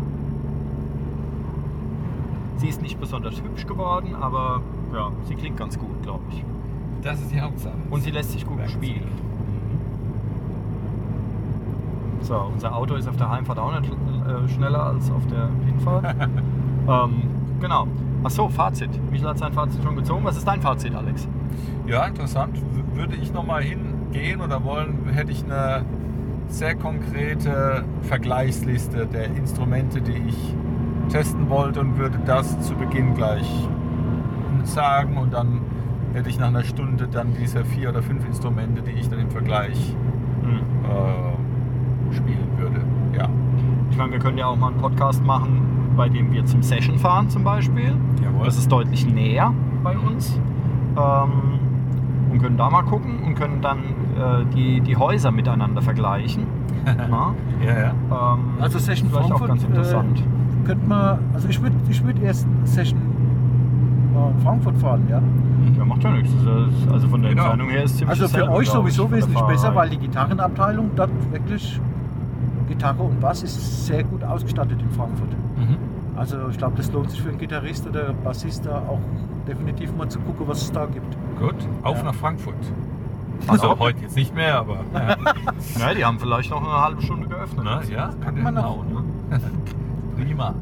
Sie 2.57 2.67
ist 2.67 2.81
nicht 2.81 2.99
besonders 2.99 3.41
hübsch 3.41 3.65
geworden, 3.65 4.15
aber 4.19 4.61
ja, 4.93 5.11
sie 5.25 5.35
klingt 5.35 5.57
ganz 5.57 5.79
gut, 5.79 6.03
glaube 6.03 6.23
ich. 6.31 6.43
Das 7.01 7.19
ist 7.19 7.31
die 7.31 7.41
Hauptsache. 7.41 7.73
Und 7.89 8.03
sie 8.03 8.11
lässt 8.11 8.31
sich 8.31 8.45
gut 8.45 8.59
spielen. 8.69 9.30
So, 12.21 12.35
unser 12.53 12.75
Auto 12.75 12.95
ist 12.95 13.07
auf 13.07 13.17
der 13.17 13.29
Heimfahrt 13.29 13.57
auch 13.59 13.79
nicht 13.79 13.91
äh, 13.91 14.47
schneller 14.49 14.83
als 14.87 15.11
auf 15.11 15.25
der 15.27 15.49
Hinfahrt. 15.65 16.15
ähm, 16.87 17.23
genau. 17.59 17.87
Achso, 18.23 18.47
Fazit. 18.49 18.89
Michael 19.11 19.29
hat 19.31 19.39
sein 19.39 19.53
Fazit 19.53 19.83
schon 19.83 19.95
gezogen. 19.95 20.23
Was 20.23 20.37
ist 20.37 20.47
dein 20.47 20.61
Fazit, 20.61 20.93
Alex? 20.95 21.27
Ja, 21.87 22.05
interessant. 22.05 22.55
W- 22.57 22.99
Würde 22.99 23.15
ich 23.15 23.33
nochmal 23.33 23.63
hingehen 23.63 24.41
oder 24.41 24.63
wollen, 24.63 24.99
hätte 25.11 25.31
ich 25.31 25.43
eine 25.43 25.83
sehr 26.47 26.75
konkrete 26.75 27.83
Vergleichsliste 28.03 29.07
der 29.07 29.25
Instrumente, 29.35 30.01
die 30.01 30.21
ich 30.27 30.55
testen 31.09 31.49
wollte 31.49 31.79
und 31.79 31.97
würde 31.97 32.19
das 32.25 32.59
zu 32.61 32.75
Beginn 32.75 33.15
gleich 33.15 33.49
sagen 34.63 35.17
und 35.17 35.33
dann 35.33 35.61
hätte 36.13 36.29
ich 36.29 36.37
nach 36.39 36.47
einer 36.47 36.63
Stunde 36.63 37.07
dann 37.07 37.33
diese 37.39 37.63
vier 37.65 37.89
oder 37.89 38.01
fünf 38.03 38.25
Instrumente, 38.25 38.81
die 38.81 38.91
ich 38.91 39.09
dann 39.09 39.19
im 39.19 39.31
Vergleich 39.31 39.95
Hm. 40.43 40.57
äh, 40.57 41.40
spielen 42.13 42.47
würde. 42.57 42.81
Ja. 43.17 43.27
Ich 43.89 43.97
meine, 43.97 44.11
wir 44.13 44.19
können 44.19 44.37
ja 44.37 44.47
auch 44.47 44.55
mal 44.57 44.67
einen 44.69 44.77
Podcast 44.77 45.23
machen, 45.25 45.61
bei 45.97 46.07
dem 46.09 46.31
wir 46.31 46.45
zum 46.45 46.61
Session 46.63 46.97
fahren 46.97 47.29
zum 47.29 47.43
Beispiel. 47.43 47.93
Jawohl. 48.23 48.45
Das 48.45 48.57
ist 48.57 48.71
deutlich 48.71 49.05
näher 49.05 49.53
bei 49.83 49.97
uns. 49.97 50.39
Ähm, 50.97 51.59
und 52.31 52.41
können 52.41 52.57
da 52.57 52.69
mal 52.69 52.83
gucken 52.83 53.19
und 53.25 53.35
können 53.35 53.61
dann 53.61 53.79
äh, 53.79 54.45
die, 54.55 54.79
die 54.81 54.95
Häuser 54.95 55.31
miteinander 55.31 55.81
vergleichen. 55.81 56.45
Ja, 57.63 57.79
ja. 57.79 57.91
Ähm, 58.33 58.39
Also 58.59 58.79
Session 58.79 59.09
vielleicht 59.09 59.27
Frankfurt 59.27 59.49
auch 59.51 59.53
ganz 59.53 59.63
interessant. 59.63 60.19
Äh, 60.19 60.65
könnte 60.65 60.87
man, 60.87 61.19
also 61.31 61.47
ich 61.47 61.61
würde 61.61 61.75
ich 61.89 62.03
würd 62.03 62.19
erst 62.23 62.47
Session 62.63 62.99
äh, 64.15 64.43
Frankfurt 64.43 64.77
fahren, 64.79 65.03
ja. 65.07 65.21
ja, 65.77 65.85
macht 65.85 66.03
ja 66.03 66.09
nichts. 66.11 66.33
Also 66.91 67.07
von 67.07 67.21
der 67.21 67.31
Genau. 67.31 67.43
Entfernung 67.43 67.69
her 67.69 67.83
ist 67.83 67.97
ziemlich 67.97 68.09
Also 68.19 68.27
für 68.27 68.37
dasselbe, 68.39 68.55
euch 68.55 68.69
sowieso 68.69 69.11
wesentlich 69.11 69.41
besser, 69.43 69.75
weil 69.75 69.89
die 69.91 69.97
Gitarrenabteilung 69.97 70.89
dort 70.95 71.11
wirklich 71.31 71.79
Gitarre 72.71 73.03
und 73.03 73.19
Bass 73.19 73.43
ist 73.43 73.85
sehr 73.85 74.03
gut 74.03 74.23
ausgestattet 74.23 74.81
in 74.81 74.89
Frankfurt. 74.91 75.29
Mhm. 75.57 75.77
Also 76.15 76.49
ich 76.49 76.57
glaube, 76.57 76.77
das 76.77 76.91
lohnt 76.91 77.09
sich 77.11 77.21
für 77.21 77.29
einen 77.29 77.37
Gitarrist 77.37 77.87
oder 77.87 78.13
Bassist 78.13 78.65
da 78.65 78.79
auch 78.87 78.99
definitiv 79.47 79.95
mal 79.95 80.07
zu 80.09 80.19
gucken, 80.19 80.47
was 80.47 80.61
es 80.63 80.71
da 80.71 80.85
gibt. 80.85 81.15
Gut. 81.39 81.55
Auf 81.83 81.97
Ja. 81.97 82.03
nach 82.03 82.15
Frankfurt. 82.15 82.55
Also 83.47 83.79
heute 83.79 84.01
jetzt 84.03 84.15
nicht 84.15 84.35
mehr, 84.35 84.55
aber 84.59 84.81
ja, 84.93 85.17
ja, 85.79 85.93
die 85.95 86.05
haben 86.05 86.19
vielleicht 86.19 86.51
noch 86.51 86.61
eine 86.63 86.79
halbe 86.85 87.01
Stunde 87.01 87.27
geöffnet. 87.27 87.65
ne, 87.65 87.81
ja 87.91 88.11
wir 88.21 88.51
noch. 88.51 88.83
genau. 88.83 88.83
Ne? 89.31 89.39
Prima. 90.15 90.53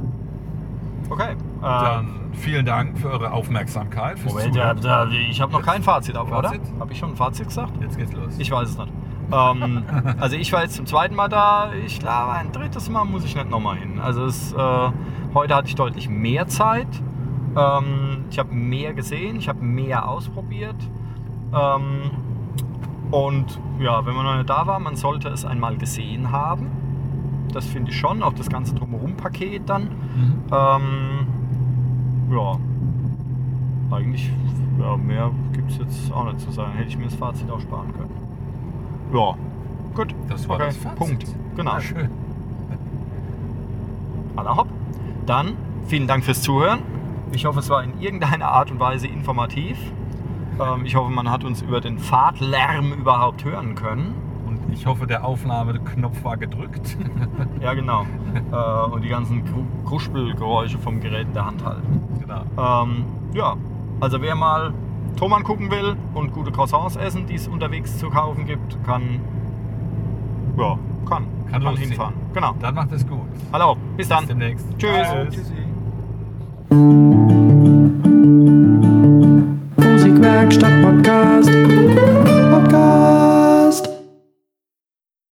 Okay. 1.09 1.35
Dann 1.61 2.05
Ähm, 2.05 2.09
vielen 2.31 2.65
Dank 2.65 2.97
für 2.97 3.09
eure 3.09 3.33
Aufmerksamkeit. 3.33 4.17
fürs 4.17 4.33
Moment, 4.33 4.55
ja, 4.55 5.05
ich 5.09 5.41
habe 5.41 5.51
noch 5.51 5.61
kein 5.61 5.83
Fazit, 5.83 6.15
auf, 6.15 6.31
oder? 6.31 6.43
Fazit? 6.49 6.61
Habe 6.79 6.93
ich 6.93 6.99
schon 6.99 7.09
ein 7.09 7.15
Fazit 7.17 7.47
gesagt? 7.47 7.73
Jetzt 7.81 7.97
geht's 7.97 8.13
los. 8.13 8.35
Ich 8.37 8.49
weiß 8.49 8.69
es 8.69 8.77
nicht. 8.77 8.93
Ähm, 9.31 9.83
also 10.19 10.35
ich 10.35 10.51
war 10.53 10.63
jetzt 10.63 10.75
zum 10.75 10.85
zweiten 10.85 11.15
Mal 11.15 11.27
da. 11.27 11.71
Ich 11.85 11.99
glaube, 11.99 12.33
ein 12.33 12.51
drittes 12.51 12.89
Mal 12.89 13.05
muss 13.05 13.25
ich 13.25 13.35
nicht 13.35 13.49
nochmal 13.49 13.77
hin. 13.77 13.99
Also 13.99 14.25
es, 14.25 14.53
äh, 14.53 14.91
heute 15.33 15.55
hatte 15.55 15.67
ich 15.67 15.75
deutlich 15.75 16.09
mehr 16.09 16.47
Zeit. 16.47 16.87
Ähm, 17.55 18.25
ich 18.29 18.39
habe 18.39 18.53
mehr 18.53 18.93
gesehen, 18.93 19.37
ich 19.37 19.49
habe 19.49 19.63
mehr 19.63 20.07
ausprobiert. 20.07 20.75
Ähm, 21.53 22.11
und 23.11 23.59
ja, 23.79 24.05
wenn 24.05 24.15
man 24.15 24.25
noch 24.25 24.35
nicht 24.35 24.49
da 24.49 24.67
war, 24.67 24.79
man 24.79 24.95
sollte 24.95 25.29
es 25.29 25.45
einmal 25.45 25.77
gesehen 25.77 26.31
haben. 26.31 26.69
Das 27.51 27.65
finde 27.65 27.91
ich 27.91 27.97
schon, 27.97 28.21
auch 28.21 28.33
das 28.33 28.49
ganze 28.49 28.75
Drumherum-Paket 28.75 29.67
dann. 29.67 29.83
Mhm. 29.83 30.43
Ähm, 30.51 31.27
ja, 32.31 32.57
eigentlich 33.91 34.29
ja, 34.79 34.95
mehr 34.97 35.31
gibt 35.53 35.71
es 35.71 35.77
jetzt 35.79 36.13
auch 36.13 36.25
nicht 36.25 36.39
zu 36.39 36.51
sagen. 36.51 36.73
Hätte 36.73 36.89
ich 36.89 36.97
mir 36.97 37.05
das 37.05 37.15
Fazit 37.15 37.49
auch 37.49 37.59
sparen 37.59 37.91
können. 37.93 38.18
Ja, 39.13 39.35
gut. 39.95 40.13
Das 40.27 40.47
war 40.47 40.55
okay. 40.55 40.65
das 40.67 40.77
Fazit. 40.77 40.97
Punkt. 40.97 41.25
Genau. 41.55 41.73
Ja, 41.73 41.81
schön. 41.81 42.09
Alla 44.35 44.55
hopp. 44.55 44.67
Dann 45.25 45.55
vielen 45.87 46.07
Dank 46.07 46.23
fürs 46.23 46.41
Zuhören. 46.41 46.79
Ich 47.31 47.45
hoffe, 47.45 47.59
es 47.59 47.69
war 47.69 47.83
in 47.83 47.99
irgendeiner 47.99 48.49
Art 48.49 48.71
und 48.71 48.79
Weise 48.79 49.07
informativ. 49.07 49.77
Ähm, 50.59 50.85
ich 50.85 50.95
hoffe, 50.95 51.11
man 51.11 51.29
hat 51.29 51.43
uns 51.43 51.61
über 51.61 51.81
den 51.81 51.99
Fahrtlärm 51.99 52.93
überhaupt 52.93 53.43
hören 53.45 53.75
können. 53.75 54.15
Und 54.47 54.73
ich 54.73 54.85
hoffe, 54.85 55.07
der 55.07 55.25
Aufnahmeknopf 55.25 56.23
war 56.23 56.37
gedrückt. 56.37 56.97
Ja, 57.61 57.73
genau. 57.73 58.05
äh, 58.51 58.89
und 58.89 59.03
die 59.03 59.09
ganzen 59.09 59.43
Kruspelgeräusche 59.85 60.77
vom 60.77 61.01
Gerät 61.01 61.27
in 61.27 61.33
der 61.33 61.45
Hand 61.45 61.63
halten. 61.63 62.01
genau. 62.21 62.83
Ähm, 62.83 63.05
ja, 63.33 63.55
also 63.99 64.21
wer 64.21 64.35
mal 64.35 64.73
Thomann 65.17 65.43
gucken 65.43 65.69
will 65.71 65.95
und 66.13 66.33
gute 66.33 66.51
Croissants 66.51 66.95
essen, 66.95 67.25
die 67.27 67.35
es 67.35 67.47
unterwegs 67.47 67.97
zu 67.97 68.09
kaufen 68.09 68.45
gibt, 68.45 68.77
kann. 68.85 69.19
Ja, 70.57 70.77
kann. 71.07 71.25
Kann, 71.51 71.63
kann 71.63 71.77
hinfahren. 71.77 72.13
Genau. 72.33 72.55
Dann 72.59 72.75
macht 72.75 72.91
es 72.91 73.07
gut. 73.07 73.21
Hallo, 73.51 73.75
bis 73.97 74.07
dann. 74.07 74.19
Bis 74.19 74.27
demnächst. 74.27 74.67
Tschüss. 74.77 74.91
Bye. 74.91 75.29
Tschüssi. 75.29 75.53
Musikwerkstatt 79.77 80.81